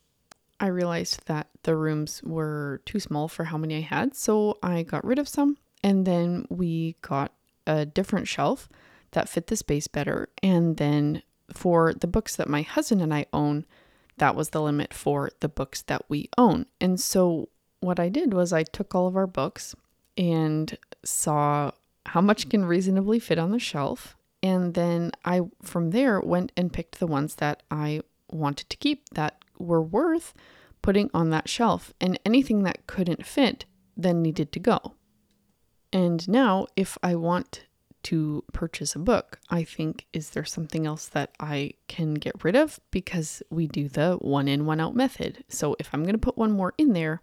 I 0.60 0.68
realized 0.68 1.26
that 1.28 1.48
the 1.64 1.76
rooms 1.76 2.22
were 2.24 2.82
too 2.86 3.00
small 3.00 3.28
for 3.28 3.46
how 3.46 3.58
many 3.58 3.78
I 3.78 3.82
had, 3.82 4.16
so 4.16 4.58
I 4.64 4.84
got 4.84 5.04
rid 5.04 5.20
of 5.20 5.28
some 5.28 5.58
and 5.84 6.06
then 6.06 6.46
we 6.50 6.96
got 7.02 7.34
a 7.68 7.86
different 7.86 8.28
shelf 8.28 8.70
that 9.12 9.30
fit 9.30 9.48
the 9.48 9.56
space 9.56 9.88
better 9.88 10.30
and 10.44 10.78
then 10.78 11.24
for 11.56 11.94
the 11.94 12.08
books 12.08 12.36
that 12.36 12.50
my 12.50 12.62
husband 12.62 13.02
and 13.02 13.14
I 13.14 13.26
own, 13.34 13.66
that 14.18 14.36
was 14.36 14.50
the 14.50 14.62
limit 14.62 14.94
for 14.94 15.30
the 15.40 15.50
books 15.50 15.82
that 15.84 16.04
we 16.08 16.30
own. 16.38 16.66
And 16.80 17.00
so 17.00 17.50
what 17.80 18.00
I 18.00 18.10
did 18.10 18.34
was 18.34 18.54
I 18.54 18.64
took 18.64 18.96
all 18.96 19.08
of 19.08 19.18
our 19.18 19.28
books 19.28 19.76
and 20.18 20.78
saw 21.04 21.72
how 22.06 22.22
much 22.22 22.50
can 22.50 22.66
reasonably 22.66 23.20
fit 23.20 23.40
on 23.40 23.52
the 23.52 23.60
shelf. 23.60 24.16
And 24.42 24.74
then 24.74 25.12
I, 25.24 25.42
from 25.62 25.92
there, 25.92 26.20
went 26.22 26.52
and 26.56 26.72
picked 26.72 27.00
the 27.00 27.08
ones 27.08 27.36
that 27.36 27.64
I 27.72 28.02
wanted 28.32 28.70
to 28.70 28.78
keep 28.78 29.10
that 29.12 29.44
were 29.58 29.82
worth 29.82 30.34
putting 30.82 31.10
on 31.14 31.30
that 31.32 31.50
shelf. 31.50 31.94
And 32.00 32.20
anything 32.26 32.64
that 32.64 32.88
couldn't 32.88 33.26
fit 33.26 33.66
then 33.98 34.22
needed 34.22 34.52
to 34.52 34.60
go. 34.60 34.94
And 35.92 36.28
now, 36.28 36.68
if 36.76 36.98
I 37.02 37.16
want 37.16 37.66
to 38.06 38.44
purchase 38.54 38.96
a 38.96 39.00
book, 39.00 39.40
I 39.50 39.64
think, 39.64 40.06
is 40.14 40.30
there 40.32 40.46
something 40.46 40.86
else 40.86 41.08
that 41.08 41.32
I 41.40 41.74
can 41.88 42.14
get 42.14 42.44
rid 42.44 42.56
of? 42.56 42.80
Because 42.92 43.42
we 43.50 43.68
do 43.68 43.90
the 43.90 44.18
one 44.22 44.48
in, 44.48 44.68
one 44.68 44.80
out 44.80 44.96
method. 44.96 45.44
So 45.50 45.76
if 45.80 45.90
I'm 45.92 46.04
going 46.04 46.14
to 46.14 46.20
put 46.20 46.38
one 46.38 46.52
more 46.52 46.74
in 46.78 46.94
there, 46.94 47.22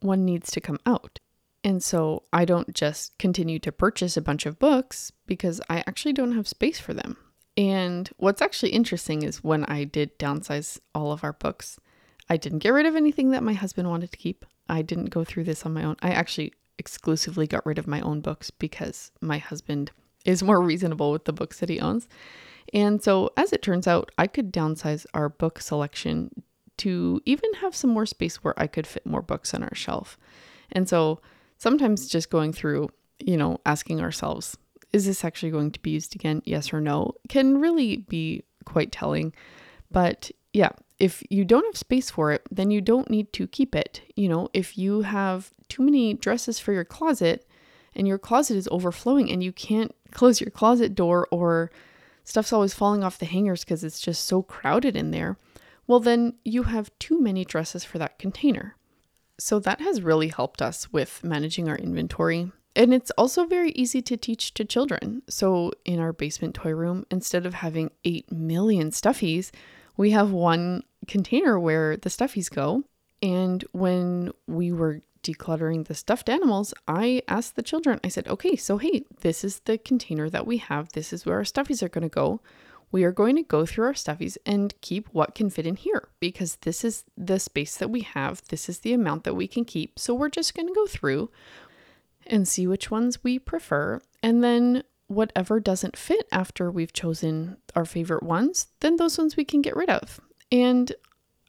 one 0.00 0.24
needs 0.24 0.52
to 0.52 0.60
come 0.60 0.78
out. 0.86 1.18
And 1.64 1.82
so 1.82 2.22
I 2.32 2.44
don't 2.44 2.72
just 2.74 3.18
continue 3.18 3.58
to 3.60 3.72
purchase 3.72 4.16
a 4.16 4.22
bunch 4.22 4.46
of 4.46 4.58
books 4.58 5.10
because 5.26 5.60
I 5.68 5.82
actually 5.86 6.12
don't 6.12 6.36
have 6.36 6.46
space 6.46 6.78
for 6.78 6.94
them. 6.94 7.16
And 7.56 8.08
what's 8.16 8.42
actually 8.42 8.70
interesting 8.70 9.22
is 9.22 9.42
when 9.42 9.64
I 9.64 9.84
did 9.84 10.18
downsize 10.18 10.78
all 10.94 11.10
of 11.10 11.24
our 11.24 11.32
books, 11.32 11.80
I 12.28 12.36
didn't 12.36 12.60
get 12.60 12.70
rid 12.70 12.86
of 12.86 12.94
anything 12.94 13.30
that 13.30 13.42
my 13.42 13.54
husband 13.54 13.88
wanted 13.90 14.12
to 14.12 14.18
keep. 14.18 14.44
I 14.68 14.82
didn't 14.82 15.06
go 15.06 15.24
through 15.24 15.44
this 15.44 15.66
on 15.66 15.74
my 15.74 15.82
own. 15.82 15.96
I 16.02 16.10
actually 16.10 16.52
exclusively 16.78 17.46
got 17.46 17.66
rid 17.66 17.78
of 17.78 17.86
my 17.86 18.00
own 18.00 18.20
books 18.20 18.50
because 18.50 19.10
my 19.20 19.38
husband 19.38 19.90
is 20.24 20.42
more 20.42 20.60
reasonable 20.60 21.12
with 21.12 21.24
the 21.24 21.32
books 21.32 21.60
that 21.60 21.68
he 21.68 21.80
owns. 21.80 22.08
And 22.72 23.02
so, 23.02 23.30
as 23.36 23.52
it 23.52 23.62
turns 23.62 23.86
out, 23.86 24.10
I 24.18 24.26
could 24.26 24.52
downsize 24.52 25.06
our 25.14 25.28
book 25.28 25.60
selection 25.60 26.42
to 26.78 27.20
even 27.24 27.52
have 27.54 27.76
some 27.76 27.90
more 27.90 28.06
space 28.06 28.36
where 28.36 28.54
I 28.56 28.66
could 28.66 28.86
fit 28.86 29.06
more 29.06 29.22
books 29.22 29.54
on 29.54 29.62
our 29.62 29.74
shelf. 29.74 30.18
And 30.72 30.88
so, 30.88 31.20
sometimes 31.58 32.08
just 32.08 32.30
going 32.30 32.52
through, 32.52 32.88
you 33.18 33.36
know, 33.36 33.60
asking 33.66 34.00
ourselves, 34.00 34.56
is 34.92 35.06
this 35.06 35.24
actually 35.24 35.50
going 35.50 35.72
to 35.72 35.80
be 35.80 35.90
used 35.90 36.14
again? 36.14 36.42
Yes 36.44 36.72
or 36.72 36.80
no, 36.80 37.14
can 37.28 37.58
really 37.58 37.98
be 37.98 38.44
quite 38.64 38.92
telling. 38.92 39.32
But 39.90 40.30
yeah, 40.52 40.70
if 40.98 41.22
you 41.30 41.44
don't 41.44 41.66
have 41.66 41.76
space 41.76 42.10
for 42.10 42.32
it, 42.32 42.42
then 42.50 42.70
you 42.70 42.80
don't 42.80 43.10
need 43.10 43.32
to 43.34 43.46
keep 43.46 43.74
it. 43.74 44.00
You 44.16 44.28
know, 44.28 44.48
if 44.52 44.78
you 44.78 45.02
have 45.02 45.50
too 45.68 45.82
many 45.82 46.14
dresses 46.14 46.58
for 46.58 46.72
your 46.72 46.84
closet 46.84 47.46
and 47.94 48.06
your 48.06 48.18
closet 48.18 48.56
is 48.56 48.68
overflowing 48.70 49.30
and 49.30 49.42
you 49.42 49.52
can't 49.52 49.94
close 50.14 50.40
your 50.40 50.50
closet 50.50 50.94
door 50.94 51.28
or 51.30 51.70
stuff's 52.24 52.52
always 52.52 52.74
falling 52.74 53.04
off 53.04 53.18
the 53.18 53.26
hangers 53.26 53.64
because 53.64 53.84
it's 53.84 54.00
just 54.00 54.24
so 54.24 54.42
crowded 54.42 54.96
in 54.96 55.10
there, 55.10 55.36
well, 55.86 56.00
then 56.00 56.34
you 56.44 56.64
have 56.64 56.90
too 56.98 57.20
many 57.20 57.44
dresses 57.44 57.84
for 57.84 57.98
that 57.98 58.18
container. 58.18 58.76
So 59.38 59.58
that 59.60 59.80
has 59.80 60.00
really 60.00 60.28
helped 60.28 60.62
us 60.62 60.92
with 60.92 61.22
managing 61.22 61.68
our 61.68 61.76
inventory. 61.76 62.50
And 62.76 62.94
it's 62.94 63.10
also 63.12 63.44
very 63.44 63.70
easy 63.72 64.00
to 64.02 64.16
teach 64.16 64.54
to 64.54 64.64
children. 64.64 65.22
So 65.28 65.72
in 65.84 66.00
our 66.00 66.12
basement 66.12 66.54
toy 66.54 66.72
room, 66.72 67.04
instead 67.10 67.46
of 67.46 67.54
having 67.54 67.90
8 68.04 68.32
million 68.32 68.90
stuffies, 68.90 69.50
we 69.96 70.10
have 70.10 70.30
one 70.30 70.82
container 71.06 71.58
where 71.58 71.96
the 71.96 72.08
stuffies 72.08 72.50
go. 72.50 72.84
And 73.22 73.64
when 73.72 74.32
we 74.46 74.72
were 74.72 75.00
decluttering 75.22 75.86
the 75.86 75.94
stuffed 75.94 76.28
animals, 76.28 76.74
I 76.86 77.22
asked 77.26 77.56
the 77.56 77.62
children, 77.62 77.98
I 78.04 78.08
said, 78.08 78.28
okay, 78.28 78.56
so 78.56 78.78
hey, 78.78 79.04
this 79.22 79.42
is 79.42 79.60
the 79.60 79.78
container 79.78 80.28
that 80.30 80.46
we 80.46 80.58
have. 80.58 80.92
This 80.92 81.12
is 81.12 81.24
where 81.24 81.36
our 81.36 81.44
stuffies 81.44 81.82
are 81.82 81.88
going 81.88 82.02
to 82.02 82.08
go. 82.08 82.40
We 82.92 83.02
are 83.02 83.12
going 83.12 83.34
to 83.36 83.42
go 83.42 83.66
through 83.66 83.86
our 83.86 83.94
stuffies 83.94 84.36
and 84.46 84.72
keep 84.80 85.08
what 85.08 85.34
can 85.34 85.50
fit 85.50 85.66
in 85.66 85.74
here 85.76 86.08
because 86.20 86.56
this 86.56 86.84
is 86.84 87.04
the 87.16 87.40
space 87.40 87.76
that 87.78 87.90
we 87.90 88.02
have. 88.02 88.42
This 88.50 88.68
is 88.68 88.80
the 88.80 88.92
amount 88.92 89.24
that 89.24 89.34
we 89.34 89.48
can 89.48 89.64
keep. 89.64 89.98
So 89.98 90.14
we're 90.14 90.28
just 90.28 90.54
going 90.54 90.68
to 90.68 90.74
go 90.74 90.86
through 90.86 91.30
and 92.26 92.46
see 92.46 92.66
which 92.66 92.90
ones 92.90 93.24
we 93.24 93.38
prefer. 93.38 94.00
And 94.22 94.44
then 94.44 94.84
whatever 95.08 95.58
doesn't 95.58 95.96
fit 95.96 96.28
after 96.30 96.70
we've 96.70 96.92
chosen 96.92 97.56
our 97.74 97.84
favorite 97.84 98.22
ones, 98.22 98.68
then 98.80 98.96
those 98.96 99.18
ones 99.18 99.36
we 99.36 99.44
can 99.44 99.60
get 99.60 99.76
rid 99.76 99.90
of. 99.90 100.20
And 100.52 100.92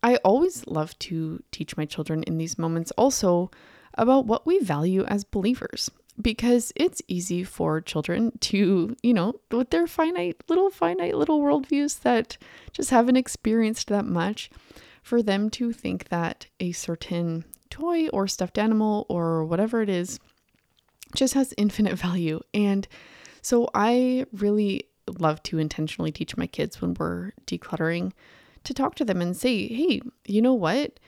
I 0.05 0.17
always 0.17 0.67
love 0.67 0.97
to 0.99 1.41
teach 1.49 1.75
my 1.77 1.85
children 1.85 2.21
in 2.21 2.37
these 2.37 2.59
moments 2.59 2.91
also 2.91 3.49
about 3.95 4.27
what 4.27 4.45
we 4.45 4.59
value 4.59 5.03
as 5.05 5.23
believers 5.23 5.89
because 6.21 6.71
it's 6.75 7.01
easy 7.07 7.43
for 7.43 7.81
children 7.81 8.37
to, 8.41 8.95
you 9.01 9.13
know, 9.15 9.33
with 9.49 9.71
their 9.71 9.87
finite 9.87 10.43
little 10.47 10.69
finite 10.69 11.15
little 11.15 11.41
worldviews 11.41 12.01
that 12.01 12.37
just 12.71 12.91
haven't 12.91 13.15
experienced 13.15 13.87
that 13.87 14.05
much, 14.05 14.51
for 15.01 15.23
them 15.23 15.49
to 15.49 15.73
think 15.73 16.09
that 16.09 16.45
a 16.59 16.71
certain 16.71 17.43
toy 17.71 18.07
or 18.09 18.27
stuffed 18.27 18.59
animal 18.59 19.07
or 19.09 19.43
whatever 19.43 19.81
it 19.81 19.89
is 19.89 20.19
just 21.15 21.33
has 21.33 21.51
infinite 21.57 21.95
value. 22.07 22.39
And 22.53 22.87
so 23.41 23.71
I 23.73 24.27
really 24.33 24.87
love 25.07 25.41
to 25.43 25.57
intentionally 25.57 26.11
teach 26.11 26.37
my 26.37 26.45
kids 26.45 26.79
when 26.79 26.93
we're 26.93 27.31
decluttering 27.47 28.11
to 28.65 28.73
talk 28.73 28.95
to 28.95 29.05
them 29.05 29.21
and 29.21 29.35
say, 29.35 29.67
hey, 29.67 30.01
you 30.25 30.41
know 30.41 30.53
what? 30.53 30.99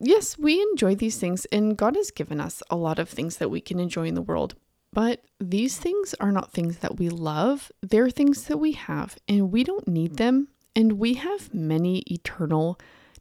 Yes, 0.00 0.38
we 0.38 0.62
enjoy 0.62 0.94
these 0.94 1.18
things, 1.18 1.44
and 1.46 1.76
God 1.76 1.96
has 1.96 2.10
given 2.10 2.40
us 2.40 2.62
a 2.70 2.76
lot 2.76 2.98
of 2.98 3.08
things 3.08 3.38
that 3.38 3.50
we 3.50 3.60
can 3.60 3.80
enjoy 3.80 4.06
in 4.06 4.14
the 4.14 4.22
world. 4.22 4.54
But 4.92 5.22
these 5.40 5.78
things 5.78 6.14
are 6.20 6.32
not 6.32 6.52
things 6.52 6.78
that 6.78 6.98
we 6.98 7.08
love. 7.08 7.70
They're 7.82 8.10
things 8.10 8.44
that 8.44 8.58
we 8.58 8.72
have, 8.72 9.18
and 9.28 9.52
we 9.52 9.64
don't 9.64 9.88
need 9.88 10.16
them. 10.16 10.48
And 10.76 10.92
we 10.94 11.14
have 11.14 11.52
many 11.52 11.98
eternal 12.00 12.78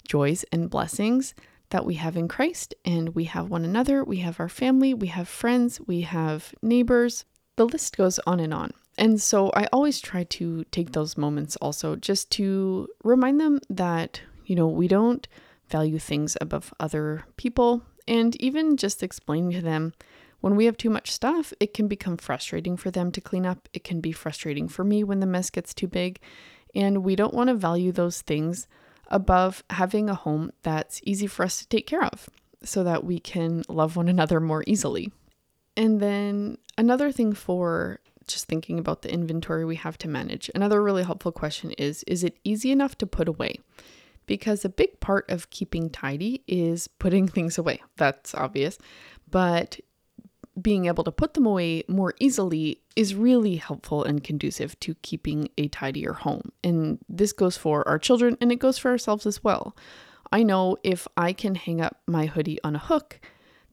joys 0.08 0.46
and 0.52 0.70
blessings 0.70 1.34
that 1.70 1.86
we 1.86 1.96
have 1.96 2.16
in 2.16 2.28
Christ, 2.28 2.76
and 2.86 3.16
we 3.16 3.26
have 3.26 3.50
one 3.50 3.66
another, 3.66 4.04
we 4.04 4.18
have 4.18 4.40
our 4.40 4.50
family, 4.50 4.94
we 4.94 5.08
have 5.08 5.28
friends, 5.28 5.82
we 5.86 6.02
have 6.02 6.54
neighbors, 6.62 7.26
the 7.58 7.66
list 7.66 7.98
goes 7.98 8.20
on 8.26 8.40
and 8.40 8.54
on. 8.54 8.72
And 8.98 9.22
so 9.22 9.52
I 9.54 9.68
always 9.72 10.02
try 10.02 10.24
to 10.24 10.64
take 10.72 10.92
those 10.92 11.18
moments 11.18 11.56
also 11.58 11.96
just 11.96 12.32
to 12.32 12.88
remind 13.04 13.40
them 13.40 13.60
that, 13.70 14.22
you 14.46 14.56
know, 14.56 14.68
we 14.68 14.88
don't 14.88 15.28
value 15.68 16.00
things 16.00 16.36
above 16.42 16.74
other 16.80 17.26
people. 17.38 17.84
And 18.08 18.36
even 18.42 18.78
just 18.78 19.04
explaining 19.04 19.52
to 19.52 19.62
them 19.62 19.94
when 20.40 20.56
we 20.56 20.66
have 20.66 20.78
too 20.78 20.90
much 20.90 21.12
stuff, 21.12 21.54
it 21.60 21.74
can 21.74 21.88
become 21.88 22.18
frustrating 22.18 22.78
for 22.78 22.90
them 22.90 23.12
to 23.12 23.22
clean 23.22 23.46
up. 23.46 23.70
It 23.74 23.84
can 23.84 24.02
be 24.02 24.12
frustrating 24.12 24.68
for 24.68 24.84
me 24.84 25.04
when 25.04 25.20
the 25.20 25.26
mess 25.26 25.50
gets 25.50 25.74
too 25.74 25.88
big. 25.88 26.20
And 26.74 27.04
we 27.04 27.16
don't 27.16 27.34
want 27.34 27.50
to 27.50 27.56
value 27.56 27.92
those 27.92 28.22
things 28.22 28.68
above 29.10 29.64
having 29.70 30.10
a 30.10 30.16
home 30.16 30.52
that's 30.64 31.02
easy 31.04 31.28
for 31.28 31.44
us 31.44 31.60
to 31.60 31.68
take 31.68 31.88
care 31.88 32.04
of 32.04 32.30
so 32.64 32.84
that 32.84 33.04
we 33.04 33.20
can 33.20 33.64
love 33.68 33.96
one 33.96 34.08
another 34.08 34.40
more 34.40 34.64
easily. 34.68 35.12
And 35.76 36.00
then 36.00 36.58
another 36.78 37.12
thing 37.12 37.34
for 37.34 38.00
just 38.28 38.48
thinking 38.48 38.80
about 38.80 39.02
the 39.02 39.12
inventory 39.12 39.66
we 39.66 39.76
have 39.76 39.98
to 40.00 40.08
manage, 40.08 40.50
another 40.54 40.82
really 40.82 41.04
helpful 41.04 41.32
question 41.32 41.72
is 41.72 42.04
Is 42.04 42.24
it 42.24 42.38
easy 42.44 42.72
enough 42.72 42.98
to 43.00 43.08
put 43.08 43.28
away? 43.28 43.60
Because 44.26 44.66
a 44.66 44.70
big 44.70 45.00
part 45.00 45.30
of 45.30 45.50
keeping 45.50 45.90
tidy 45.90 46.44
is 46.48 46.88
putting 46.88 47.28
things 47.28 47.58
away. 47.58 47.82
That's 47.96 48.36
obvious. 48.36 48.78
But 49.30 49.80
being 50.62 50.86
able 50.86 51.04
to 51.04 51.12
put 51.12 51.34
them 51.34 51.46
away 51.46 51.84
more 51.88 52.13
easily 52.20 52.82
is 52.96 53.13
really 53.13 53.58
helpful 53.58 54.04
and 54.04 54.24
conducive 54.24 54.80
to 54.80 54.96
keeping 54.96 55.50
a 55.58 55.68
tidier 55.68 56.13
home. 56.13 56.52
And 56.63 56.98
this 57.08 57.32
goes 57.32 57.58
for 57.58 57.88
our 57.88 58.00
children 58.00 58.38
and 58.42 58.52
it 58.52 58.58
goes 58.58 58.78
for 58.78 58.90
ourselves 58.90 59.26
as 59.26 59.44
well. 59.44 59.76
I 60.32 60.44
know 60.44 60.78
if 60.84 61.08
I 61.16 61.32
can 61.32 61.56
hang 61.56 61.80
up 61.80 62.02
my 62.08 62.26
hoodie 62.26 62.60
on 62.63 62.76
a 62.76 62.80
hook, 62.80 63.20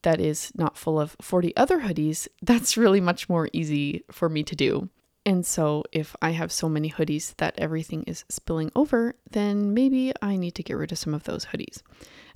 that 0.05 0.21
is 0.21 0.53
not 0.55 0.79
full 0.79 1.01
of 1.01 1.17
40 1.21 1.57
other 1.57 1.81
hoodies, 1.81 2.29
that's 2.43 2.77
really 2.77 3.01
much 3.01 3.29
more 3.29 3.49
easy 3.53 4.05
for 4.11 4.29
me 4.29 4.43
to 4.45 4.57
do. 4.57 4.88
And 5.27 5.45
so, 5.47 5.85
if 5.90 6.14
I 6.21 6.31
have 6.31 6.53
so 6.53 6.69
many 6.69 6.90
hoodies 6.90 7.35
that 7.37 7.55
everything 7.57 8.05
is 8.07 8.25
spilling 8.29 8.71
over, 8.77 9.14
then 9.31 9.73
maybe 9.73 10.12
I 10.21 10.37
need 10.37 10.55
to 10.57 10.62
get 10.62 10.77
rid 10.77 10.93
of 10.93 10.99
some 10.99 11.14
of 11.14 11.25
those 11.25 11.47
hoodies. 11.47 11.81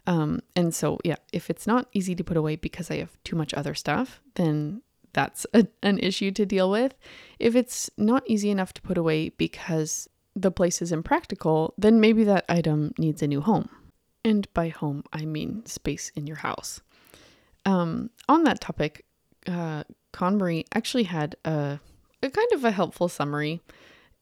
Um, 0.07 0.41
and 0.57 0.75
so, 0.75 0.99
yeah, 1.05 1.17
if 1.31 1.51
it's 1.51 1.67
not 1.67 1.87
easy 1.93 2.15
to 2.15 2.25
put 2.25 2.39
away 2.39 2.57
because 2.57 2.91
I 2.91 2.97
have 2.97 3.23
too 3.25 3.37
much 3.37 3.53
other 3.53 3.75
stuff, 3.75 4.23
then 4.37 4.81
that's 5.13 5.47
a, 5.53 5.67
an 5.83 5.99
issue 5.99 6.31
to 6.31 6.47
deal 6.47 6.71
with. 6.71 6.95
If 7.39 7.55
it's 7.55 7.91
not 7.99 8.23
easy 8.27 8.51
enough 8.51 8.73
to 8.75 8.83
put 8.83 8.97
away 8.97 9.31
because 9.31 10.09
the 10.35 10.51
place 10.51 10.81
is 10.81 10.91
impractical, 10.91 11.75
then 11.77 12.01
maybe 12.01 12.25
that 12.25 12.47
item 12.49 12.93
needs 12.97 13.21
a 13.21 13.27
new 13.27 13.43
home. 13.43 13.69
And 14.25 14.53
by 14.55 14.69
home, 14.69 15.05
I 15.13 15.27
mean 15.27 15.67
space 15.67 16.11
in 16.15 16.27
your 16.27 16.37
house. 16.37 16.81
Um, 17.69 18.09
on 18.31 18.45
that 18.45 18.63
topic, 18.63 19.05
uh, 19.47 19.85
KonMari 20.15 20.65
actually 20.75 21.03
had 21.03 21.37
a, 21.45 21.79
a 22.23 22.31
kind 22.31 22.53
of 22.55 22.65
a 22.65 22.71
helpful 22.71 23.11
summary, 23.11 23.61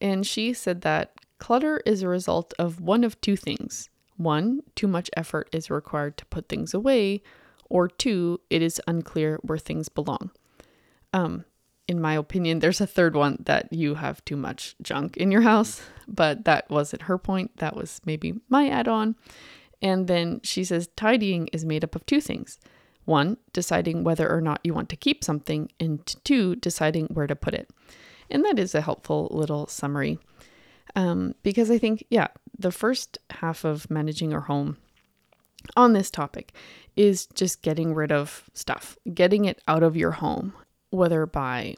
and 0.01 0.27
she 0.27 0.51
said 0.51 0.81
that 0.81 1.13
clutter 1.39 1.81
is 1.85 2.01
a 2.01 2.09
result 2.09 2.53
of 2.59 2.81
one 2.81 3.05
of 3.05 3.21
two 3.21 3.37
things. 3.37 3.89
One, 4.17 4.63
too 4.75 4.89
much 4.89 5.09
effort 5.15 5.47
is 5.53 5.69
required 5.69 6.17
to 6.17 6.25
put 6.25 6.49
things 6.49 6.73
away, 6.73 7.21
or 7.69 7.87
two, 7.87 8.41
it 8.49 8.61
is 8.61 8.81
unclear 8.85 9.39
where 9.43 9.57
things 9.57 9.87
belong. 9.87 10.31
Um, 11.13 11.45
in 11.87 12.01
my 12.01 12.15
opinion, 12.15 12.59
there's 12.59 12.81
a 12.81 12.87
third 12.87 13.15
one 13.15 13.37
that 13.45 13.71
you 13.71 13.95
have 13.95 14.25
too 14.25 14.35
much 14.35 14.75
junk 14.81 15.15
in 15.15 15.31
your 15.31 15.43
house, 15.43 15.81
but 16.05 16.43
that 16.43 16.69
wasn't 16.69 17.03
her 17.03 17.17
point. 17.17 17.55
That 17.57 17.77
was 17.77 18.01
maybe 18.05 18.41
my 18.49 18.67
add 18.67 18.89
on. 18.89 19.15
And 19.81 20.07
then 20.07 20.41
she 20.43 20.65
says 20.65 20.89
tidying 20.97 21.47
is 21.53 21.63
made 21.63 21.85
up 21.85 21.95
of 21.95 22.05
two 22.05 22.19
things 22.19 22.59
one, 23.07 23.37
deciding 23.53 24.03
whether 24.03 24.29
or 24.29 24.41
not 24.41 24.61
you 24.63 24.73
want 24.73 24.89
to 24.89 24.95
keep 24.95 25.23
something, 25.23 25.71
and 25.79 26.05
two, 26.23 26.55
deciding 26.57 27.07
where 27.07 27.27
to 27.27 27.35
put 27.35 27.53
it. 27.53 27.69
And 28.29 28.43
that 28.45 28.59
is 28.59 28.75
a 28.75 28.81
helpful 28.81 29.29
little 29.31 29.67
summary. 29.67 30.19
Um, 30.95 31.35
because 31.43 31.71
I 31.71 31.77
think, 31.77 32.05
yeah, 32.09 32.27
the 32.57 32.71
first 32.71 33.17
half 33.29 33.63
of 33.63 33.89
managing 33.89 34.33
our 34.33 34.41
home 34.41 34.77
on 35.75 35.93
this 35.93 36.09
topic 36.09 36.53
is 36.95 37.27
just 37.27 37.61
getting 37.61 37.93
rid 37.93 38.11
of 38.11 38.49
stuff, 38.53 38.97
getting 39.13 39.45
it 39.45 39.61
out 39.67 39.83
of 39.83 39.95
your 39.95 40.11
home, 40.11 40.53
whether 40.89 41.25
by 41.25 41.75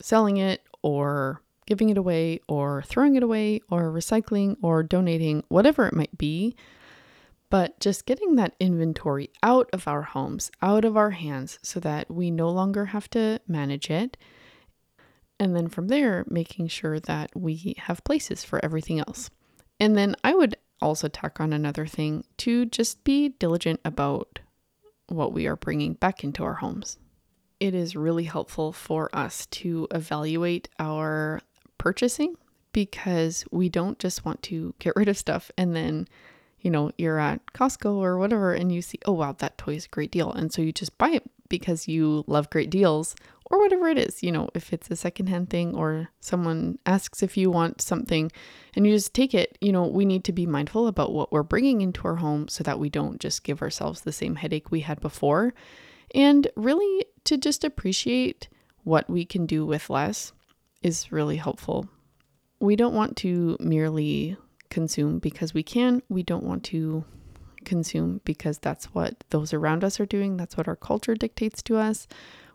selling 0.00 0.36
it 0.36 0.62
or 0.82 1.42
giving 1.66 1.90
it 1.90 1.98
away 1.98 2.40
or 2.48 2.82
throwing 2.82 3.16
it 3.16 3.22
away 3.22 3.60
or 3.70 3.90
recycling 3.90 4.56
or 4.62 4.82
donating, 4.82 5.42
whatever 5.48 5.86
it 5.86 5.94
might 5.94 6.16
be. 6.16 6.54
But 7.48 7.78
just 7.78 8.06
getting 8.06 8.34
that 8.36 8.56
inventory 8.58 9.30
out 9.42 9.70
of 9.72 9.86
our 9.86 10.02
homes, 10.02 10.50
out 10.62 10.84
of 10.84 10.96
our 10.96 11.10
hands, 11.10 11.58
so 11.62 11.78
that 11.80 12.10
we 12.10 12.30
no 12.30 12.50
longer 12.50 12.86
have 12.86 13.08
to 13.10 13.40
manage 13.46 13.90
it. 13.90 14.16
And 15.38 15.54
then 15.54 15.68
from 15.68 15.88
there, 15.88 16.24
making 16.28 16.68
sure 16.68 16.98
that 17.00 17.30
we 17.36 17.74
have 17.78 18.02
places 18.04 18.42
for 18.42 18.64
everything 18.64 18.98
else. 18.98 19.30
And 19.78 19.96
then 19.96 20.16
I 20.24 20.34
would 20.34 20.56
also 20.80 21.08
tack 21.08 21.40
on 21.40 21.52
another 21.52 21.86
thing 21.86 22.24
to 22.38 22.66
just 22.66 23.04
be 23.04 23.30
diligent 23.30 23.80
about 23.84 24.40
what 25.08 25.32
we 25.32 25.46
are 25.46 25.56
bringing 25.56 25.94
back 25.94 26.24
into 26.24 26.42
our 26.42 26.54
homes. 26.54 26.98
It 27.60 27.74
is 27.74 27.96
really 27.96 28.24
helpful 28.24 28.72
for 28.72 29.08
us 29.14 29.46
to 29.46 29.86
evaluate 29.90 30.68
our 30.78 31.40
purchasing 31.78 32.34
because 32.72 33.44
we 33.50 33.68
don't 33.68 33.98
just 33.98 34.24
want 34.24 34.42
to 34.42 34.74
get 34.78 34.94
rid 34.96 35.08
of 35.08 35.16
stuff 35.16 35.50
and 35.56 35.74
then 35.74 36.06
you 36.66 36.70
know, 36.72 36.90
you're 36.98 37.20
at 37.20 37.40
Costco 37.54 37.94
or 37.94 38.18
whatever 38.18 38.52
and 38.52 38.72
you 38.72 38.82
see, 38.82 38.98
oh, 39.06 39.12
wow, 39.12 39.30
that 39.38 39.56
toy 39.56 39.74
is 39.74 39.84
a 39.84 39.90
great 39.90 40.10
deal. 40.10 40.32
And 40.32 40.52
so 40.52 40.62
you 40.62 40.72
just 40.72 40.98
buy 40.98 41.10
it 41.10 41.22
because 41.48 41.86
you 41.86 42.24
love 42.26 42.50
great 42.50 42.70
deals 42.70 43.14
or 43.44 43.60
whatever 43.60 43.86
it 43.86 43.96
is, 43.96 44.20
you 44.20 44.32
know, 44.32 44.48
if 44.52 44.72
it's 44.72 44.90
a 44.90 44.96
secondhand 44.96 45.48
thing 45.48 45.76
or 45.76 46.08
someone 46.18 46.80
asks 46.84 47.22
if 47.22 47.36
you 47.36 47.52
want 47.52 47.80
something 47.80 48.32
and 48.74 48.84
you 48.84 48.92
just 48.92 49.14
take 49.14 49.32
it, 49.32 49.56
you 49.60 49.70
know, 49.70 49.86
we 49.86 50.04
need 50.04 50.24
to 50.24 50.32
be 50.32 50.44
mindful 50.44 50.88
about 50.88 51.12
what 51.12 51.30
we're 51.30 51.44
bringing 51.44 51.82
into 51.82 52.02
our 52.02 52.16
home 52.16 52.48
so 52.48 52.64
that 52.64 52.80
we 52.80 52.90
don't 52.90 53.20
just 53.20 53.44
give 53.44 53.62
ourselves 53.62 54.00
the 54.00 54.10
same 54.10 54.34
headache 54.34 54.72
we 54.72 54.80
had 54.80 55.00
before. 55.00 55.54
And 56.16 56.48
really 56.56 57.06
to 57.26 57.36
just 57.36 57.62
appreciate 57.62 58.48
what 58.82 59.08
we 59.08 59.24
can 59.24 59.46
do 59.46 59.64
with 59.64 59.88
less 59.88 60.32
is 60.82 61.12
really 61.12 61.36
helpful. 61.36 61.88
We 62.58 62.74
don't 62.74 62.94
want 62.94 63.16
to 63.18 63.56
merely 63.60 64.36
consume 64.70 65.18
because 65.18 65.54
we 65.54 65.62
can. 65.62 66.02
We 66.08 66.22
don't 66.22 66.44
want 66.44 66.64
to 66.64 67.04
consume 67.64 68.20
because 68.24 68.58
that's 68.58 68.86
what 68.86 69.24
those 69.30 69.52
around 69.52 69.84
us 69.84 70.00
are 70.00 70.06
doing. 70.06 70.36
That's 70.36 70.56
what 70.56 70.68
our 70.68 70.76
culture 70.76 71.14
dictates 71.14 71.62
to 71.64 71.76
us. 71.76 72.06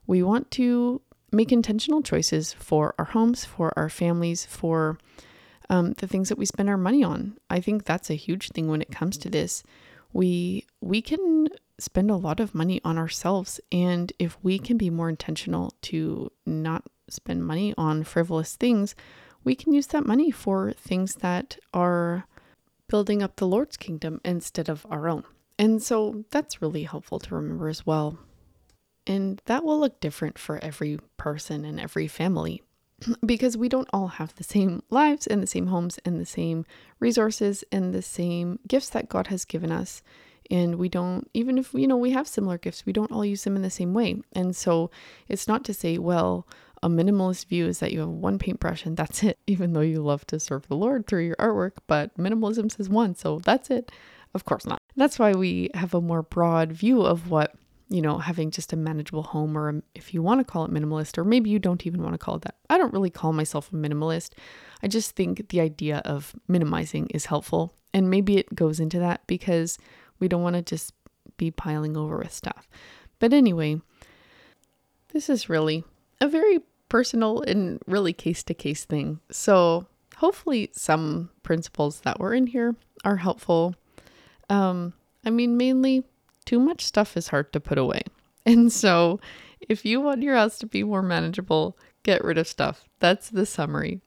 We 0.08 0.24
want 0.24 0.50
to 0.52 1.02
make 1.32 1.52
intentional 1.52 2.02
choices 2.02 2.54
for 2.54 2.96
our 2.98 3.06
homes, 3.06 3.46
for 3.46 3.78
our 3.78 3.90
families, 3.90 4.46
for 4.46 4.98
um, 5.70 5.94
the 5.94 6.08
things 6.08 6.30
that 6.30 6.38
we 6.38 6.46
spend 6.46 6.70
our 6.70 6.78
money 6.78 7.04
on. 7.04 7.38
I 7.50 7.60
think 7.62 7.86
that's 7.86 8.10
a 8.10 8.16
huge 8.16 8.50
thing 8.50 8.68
when 8.68 8.82
it 8.82 8.92
comes 8.92 9.18
to 9.20 9.30
this. 9.30 9.64
We 10.14 10.66
we 10.82 11.02
can 11.02 11.48
spend 11.80 12.12
a 12.12 12.16
lot 12.16 12.40
of 12.40 12.54
money 12.54 12.82
on 12.84 12.98
ourselves, 12.98 13.60
and 13.72 14.12
if 14.20 14.38
we 14.44 14.60
can 14.60 14.78
be 14.78 14.90
more 14.90 15.10
intentional 15.10 15.74
to 15.84 16.32
not 16.46 16.84
spend 17.10 17.46
money 17.46 17.74
on 17.78 18.04
frivolous 18.04 18.56
things, 18.56 18.96
we 19.44 19.56
can 19.56 19.74
use 19.74 19.88
that 19.88 20.06
money 20.06 20.32
for 20.32 20.72
things 20.74 21.16
that 21.16 21.58
are 21.74 22.26
building 22.88 23.24
up 23.24 23.38
the 23.38 23.48
Lord's 23.48 23.78
kingdom 23.78 24.20
instead 24.24 24.70
of 24.70 24.86
our 24.90 25.08
own. 25.08 25.24
And 25.58 25.82
so 25.82 26.26
that's 26.32 26.62
really 26.62 26.84
helpful 26.84 27.20
to 27.20 27.36
remember 27.36 27.70
as 27.70 27.86
well. 27.86 28.18
And 29.08 29.42
that 29.46 29.64
will 29.64 29.80
look 29.80 30.00
different 30.00 30.38
for 30.38 30.58
every 30.64 31.00
person 31.18 31.66
and 31.66 31.80
every 31.80 32.08
family 32.08 32.62
because 33.26 33.58
we 33.58 33.70
don't 33.70 33.90
all 33.92 34.08
have 34.08 34.36
the 34.36 34.44
same 34.44 34.84
lives 34.90 35.26
and 35.26 35.42
the 35.42 35.48
same 35.48 35.68
homes 35.68 36.00
and 36.06 36.20
the 36.20 36.26
same 36.26 36.66
resources 37.00 37.64
and 37.72 37.94
the 37.94 38.02
same 38.02 38.60
gifts 38.68 38.90
that 38.90 39.10
God 39.10 39.28
has 39.28 39.46
given 39.46 39.72
us. 39.72 40.04
And 40.50 40.76
we 40.76 40.90
don't, 40.90 41.30
even 41.34 41.58
if, 41.58 41.74
you 41.74 41.88
know, 41.88 41.98
we 41.98 42.12
have 42.12 42.28
similar 42.28 42.58
gifts, 42.58 42.86
we 42.86 42.94
don't 42.94 43.12
all 43.12 43.24
use 43.24 43.44
them 43.44 43.56
in 43.56 43.62
the 43.62 43.70
same 43.70 43.94
way. 43.94 44.22
And 44.34 44.56
so 44.56 44.92
it's 45.30 45.48
not 45.48 45.64
to 45.66 45.74
say, 45.74 45.98
well, 45.98 46.46
a 46.84 46.90
minimalist 46.90 47.46
view 47.46 47.68
is 47.68 47.80
that 47.80 47.92
you 47.92 48.00
have 48.00 48.10
one 48.10 48.40
paintbrush 48.40 48.86
and 48.86 48.98
that's 48.98 49.24
it, 49.24 49.40
even 49.48 49.74
though 49.74 49.82
you 49.82 50.02
love 50.02 50.26
to 50.28 50.40
serve 50.40 50.68
the 50.68 50.76
Lord 50.76 51.08
through 51.08 51.26
your 51.26 51.36
artwork, 51.36 51.74
but 51.88 52.16
minimalism 52.18 52.72
says 52.72 52.90
one, 52.90 53.16
so 53.16 53.40
that's 53.40 53.70
it. 53.70 53.92
Of 54.34 54.46
course 54.46 54.66
not. 54.66 54.82
That's 54.96 55.20
why 55.20 55.34
we 55.34 55.70
have 55.74 55.94
a 55.94 56.02
more 56.02 56.24
broad 56.24 56.72
view 56.72 57.02
of 57.02 57.30
what, 57.30 57.54
you 57.90 58.02
know, 58.02 58.18
having 58.18 58.50
just 58.50 58.72
a 58.72 58.78
manageable 58.78 59.24
home, 59.24 59.58
or 59.58 59.70
um, 59.70 59.84
if 59.94 60.14
you 60.14 60.24
want 60.24 60.40
to 60.40 60.46
call 60.46 60.64
it 60.64 60.72
minimalist, 60.72 61.18
or 61.18 61.26
maybe 61.26 61.50
you 61.50 61.60
don't 61.60 61.86
even 61.86 62.02
want 62.02 62.14
to 62.14 62.18
call 62.18 62.36
it 62.36 62.44
that. 62.44 62.56
I 62.70 62.78
don't 62.78 62.94
really 62.94 63.10
call 63.10 63.34
myself 63.34 63.72
a 63.72 63.76
minimalist. 63.76 64.32
I 64.82 64.88
just 64.88 65.16
think 65.18 65.50
the 65.50 65.60
idea 65.60 66.02
of 66.06 66.34
minimizing 66.48 67.08
is 67.08 67.26
helpful. 67.26 67.74
And 67.94 68.10
maybe 68.10 68.38
it 68.38 68.56
goes 68.56 68.80
into 68.80 69.00
that 69.00 69.28
because 69.28 69.78
we 70.20 70.30
don't 70.30 70.44
want 70.44 70.56
to 70.56 70.62
just 70.62 70.94
be 71.36 71.52
piling 71.52 71.98
over 71.98 72.18
with 72.18 72.32
stuff. 72.32 72.70
But 73.20 73.34
anyway, 73.34 73.82
this 75.12 75.30
is 75.30 75.50
really 75.50 75.84
a 76.22 76.28
very 76.30 76.60
personal 76.92 77.42
and 77.44 77.82
really 77.88 78.12
case 78.12 78.44
to 78.44 78.54
case 78.54 78.84
thing. 78.84 79.22
So 79.32 79.88
hopefully 80.18 80.70
some 80.74 81.30
principles 81.42 82.02
that 82.02 82.20
were 82.20 82.34
in 82.34 82.48
here 82.48 82.76
are 83.06 83.16
helpful. 83.16 83.76
Um, 84.50 84.92
I 85.26 85.30
mean, 85.30 85.56
mainly 85.56 86.04
too 86.44 86.60
much 86.60 86.84
stuff 86.84 87.16
is 87.16 87.30
hard 87.30 87.54
to 87.54 87.60
put 87.60 87.78
away. 87.78 88.04
And 88.44 88.74
so 88.74 89.20
if 89.70 89.86
you 89.86 90.02
want 90.02 90.24
your 90.24 90.36
house 90.36 90.58
to 90.60 90.66
be 90.66 90.84
more 90.84 91.04
manageable, 91.04 91.78
get 92.02 92.24
rid 92.24 92.40
of 92.40 92.48
stuff. 92.48 92.90
That's 92.98 93.30
the 93.30 93.46
summary. 93.46 94.02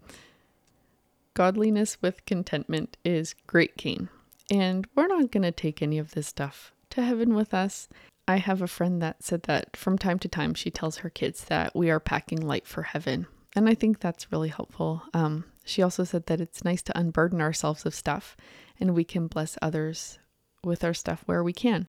Godliness 1.35 2.03
with 2.03 2.27
contentment 2.27 2.97
is 3.05 3.37
great 3.47 3.77
gain. 3.77 4.09
And 4.51 4.89
we're 4.97 5.07
not 5.07 5.31
going 5.31 5.45
to 5.45 5.53
take 5.53 5.81
any 5.81 5.99
of 5.99 6.11
this 6.15 6.27
stuff 6.27 6.73
to 6.91 7.03
heaven 7.03 7.35
with 7.35 7.55
us. 7.55 7.89
I 8.27 8.37
have 8.37 8.63
a 8.63 8.69
friend 8.69 9.03
that 9.03 9.23
said 9.23 9.43
that 9.45 9.77
from 9.77 9.99
time 9.99 10.19
to 10.21 10.29
time 10.29 10.55
she 10.55 10.71
tells 10.71 10.99
her 10.99 11.11
kids 11.11 11.45
that 11.45 11.75
we 11.77 11.91
are 11.91 12.01
packing 12.01 12.41
light 12.41 12.67
for 12.67 12.83
heaven. 12.83 13.27
And 13.55 13.69
I 13.69 13.75
think 13.75 14.01
that's 14.01 14.33
really 14.33 14.49
helpful. 14.49 15.03
Um, 15.13 15.45
she 15.65 15.83
also 15.83 16.05
said 16.05 16.27
that 16.27 16.41
it's 16.41 16.65
nice 16.65 16.83
to 16.83 16.99
unburden 16.99 17.41
ourselves 17.41 17.87
of 17.87 17.95
stuff 17.95 18.37
and 18.81 18.95
we 18.95 19.05
can 19.05 19.27
bless 19.27 19.59
others 19.63 20.19
with 20.65 20.83
our 20.83 20.95
stuff 20.95 21.23
where 21.27 21.45
we 21.45 21.53
can. 21.53 21.87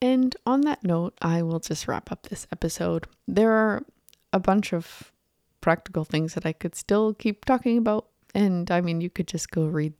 And 0.00 0.34
on 0.46 0.62
that 0.62 0.82
note, 0.82 1.14
I 1.20 1.42
will 1.42 1.60
just 1.60 1.86
wrap 1.86 2.10
up 2.10 2.26
this 2.26 2.46
episode. 2.50 3.06
There 3.28 3.52
are 3.52 3.84
a 4.32 4.40
bunch 4.40 4.72
of 4.72 5.12
practical 5.60 6.04
things 6.04 6.34
that 6.34 6.46
I 6.46 6.52
could 6.52 6.74
still 6.74 7.12
keep 7.12 7.44
talking 7.44 7.76
about. 7.76 8.06
And 8.34 8.70
I 8.70 8.80
mean, 8.80 9.00
you 9.00 9.10
could 9.10 9.28
just 9.28 9.50
go 9.50 9.66
read 9.66 9.92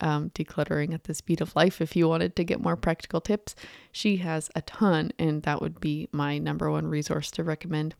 um, 0.00 0.30
decluttering 0.30 0.94
at 0.94 1.04
the 1.04 1.14
speed 1.14 1.40
of 1.40 1.54
life 1.56 1.80
if 1.80 1.94
you 1.94 2.08
wanted 2.08 2.36
to 2.36 2.44
get 2.44 2.60
more 2.60 2.76
practical 2.76 3.20
tips. 3.20 3.54
She 3.92 4.18
has 4.18 4.50
a 4.54 4.62
ton, 4.62 5.12
and 5.18 5.42
that 5.42 5.60
would 5.60 5.80
be 5.80 6.08
my 6.12 6.38
number 6.38 6.70
one 6.70 6.86
resource 6.86 7.30
to 7.32 7.44
recommend. 7.44 7.94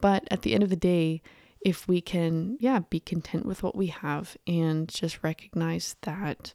But 0.00 0.26
at 0.30 0.42
the 0.42 0.54
end 0.54 0.62
of 0.62 0.70
the 0.70 0.76
day, 0.76 1.22
if 1.60 1.88
we 1.88 2.00
can, 2.00 2.56
yeah, 2.60 2.80
be 2.80 3.00
content 3.00 3.44
with 3.44 3.62
what 3.62 3.76
we 3.76 3.88
have 3.88 4.36
and 4.46 4.88
just 4.88 5.22
recognize 5.22 5.96
that 6.02 6.54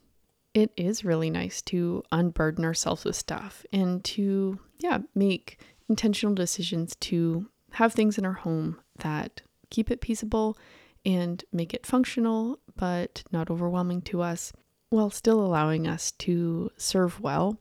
it 0.54 0.70
is 0.76 1.04
really 1.04 1.30
nice 1.30 1.60
to 1.62 2.02
unburden 2.12 2.64
ourselves 2.64 3.04
with 3.04 3.16
stuff 3.16 3.66
and 3.72 4.02
to, 4.04 4.58
yeah, 4.78 4.98
make 5.14 5.58
intentional 5.88 6.34
decisions 6.34 6.94
to 6.96 7.48
have 7.72 7.92
things 7.92 8.16
in 8.16 8.24
our 8.24 8.32
home 8.32 8.80
that 9.00 9.42
keep 9.70 9.90
it 9.90 10.00
peaceable 10.00 10.56
and 11.04 11.44
make 11.52 11.74
it 11.74 11.84
functional 11.84 12.58
but 12.76 13.24
not 13.30 13.50
overwhelming 13.50 14.00
to 14.00 14.22
us 14.22 14.52
while 14.94 15.10
still 15.10 15.44
allowing 15.44 15.86
us 15.86 16.12
to 16.12 16.70
serve 16.76 17.20
well. 17.20 17.58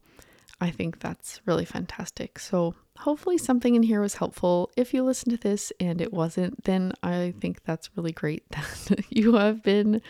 I 0.61 0.69
think 0.69 0.99
that's 0.99 1.41
really 1.45 1.65
fantastic. 1.65 2.39
So, 2.39 2.75
hopefully, 2.99 3.37
something 3.37 3.75
in 3.75 3.83
here 3.83 4.01
was 4.01 4.15
helpful. 4.15 4.71
If 4.77 4.93
you 4.93 5.03
listened 5.03 5.31
to 5.31 5.41
this 5.41 5.73
and 5.79 5.99
it 5.99 6.13
wasn't, 6.13 6.63
then 6.63 6.93
I 7.01 7.33
think 7.41 7.63
that's 7.63 7.89
really 7.97 8.13
great 8.13 8.49
that 8.51 9.05
you 9.09 9.33
have 9.33 9.61
been 9.63 10.01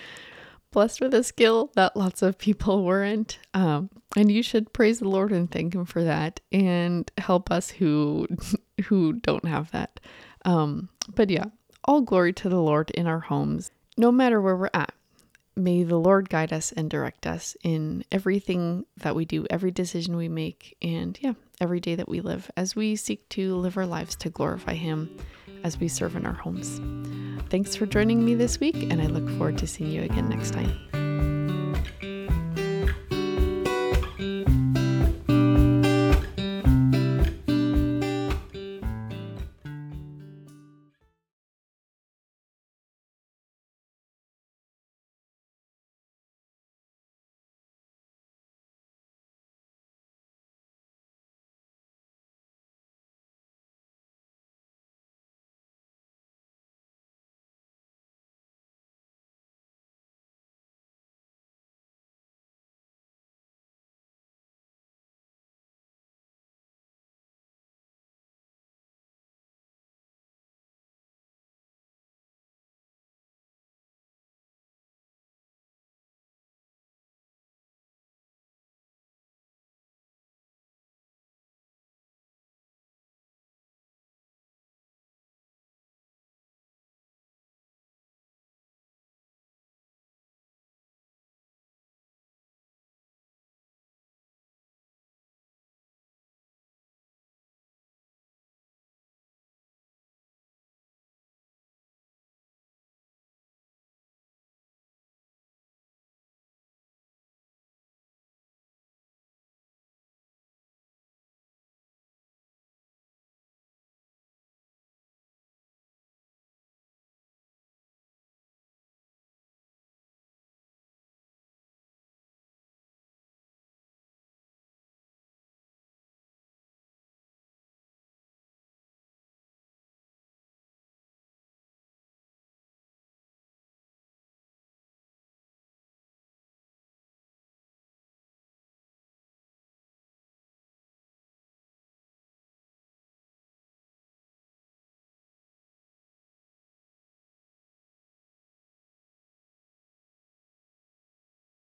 blessed 0.71 1.01
with 1.01 1.13
a 1.13 1.23
skill 1.23 1.71
that 1.75 1.95
lots 1.95 2.21
of 2.21 2.37
people 2.37 2.83
weren't. 2.83 3.39
Um, 3.53 3.89
and 4.17 4.31
you 4.31 4.43
should 4.43 4.73
praise 4.73 4.99
the 4.99 5.07
Lord 5.09 5.31
and 5.31 5.49
thank 5.49 5.73
Him 5.73 5.85
for 5.85 6.03
that, 6.03 6.41
and 6.51 7.09
help 7.17 7.49
us 7.49 7.69
who 7.69 8.27
who 8.85 9.13
don't 9.13 9.45
have 9.45 9.71
that. 9.71 9.99
Um, 10.45 10.89
but 11.15 11.29
yeah, 11.29 11.45
all 11.85 12.01
glory 12.01 12.33
to 12.33 12.49
the 12.49 12.61
Lord 12.61 12.91
in 12.91 13.07
our 13.07 13.21
homes, 13.21 13.71
no 13.97 14.11
matter 14.11 14.41
where 14.41 14.57
we're 14.57 14.69
at. 14.73 14.93
May 15.55 15.83
the 15.83 15.99
Lord 15.99 16.29
guide 16.29 16.51
us 16.51 16.71
and 16.71 16.89
direct 16.89 17.27
us 17.27 17.55
in 17.63 18.03
everything 18.11 18.85
that 18.97 19.15
we 19.15 19.25
do, 19.25 19.45
every 19.49 19.71
decision 19.71 20.15
we 20.15 20.27
make, 20.27 20.75
and 20.81 21.17
yeah, 21.21 21.33
every 21.61 21.79
day 21.79 21.95
that 21.95 22.09
we 22.09 22.21
live 22.21 22.49
as 22.57 22.75
we 22.75 22.95
seek 22.95 23.29
to 23.29 23.55
live 23.55 23.77
our 23.77 23.85
lives 23.85 24.15
to 24.17 24.29
glorify 24.29 24.73
Him 24.73 25.15
as 25.63 25.79
we 25.79 25.87
serve 25.87 26.15
in 26.15 26.25
our 26.25 26.33
homes. 26.33 26.81
Thanks 27.49 27.75
for 27.75 27.85
joining 27.85 28.25
me 28.25 28.33
this 28.33 28.59
week, 28.59 28.75
and 28.91 29.01
I 29.01 29.05
look 29.05 29.29
forward 29.37 29.59
to 29.59 29.67
seeing 29.67 29.91
you 29.91 30.01
again 30.01 30.27
next 30.27 30.51
time. 30.51 30.92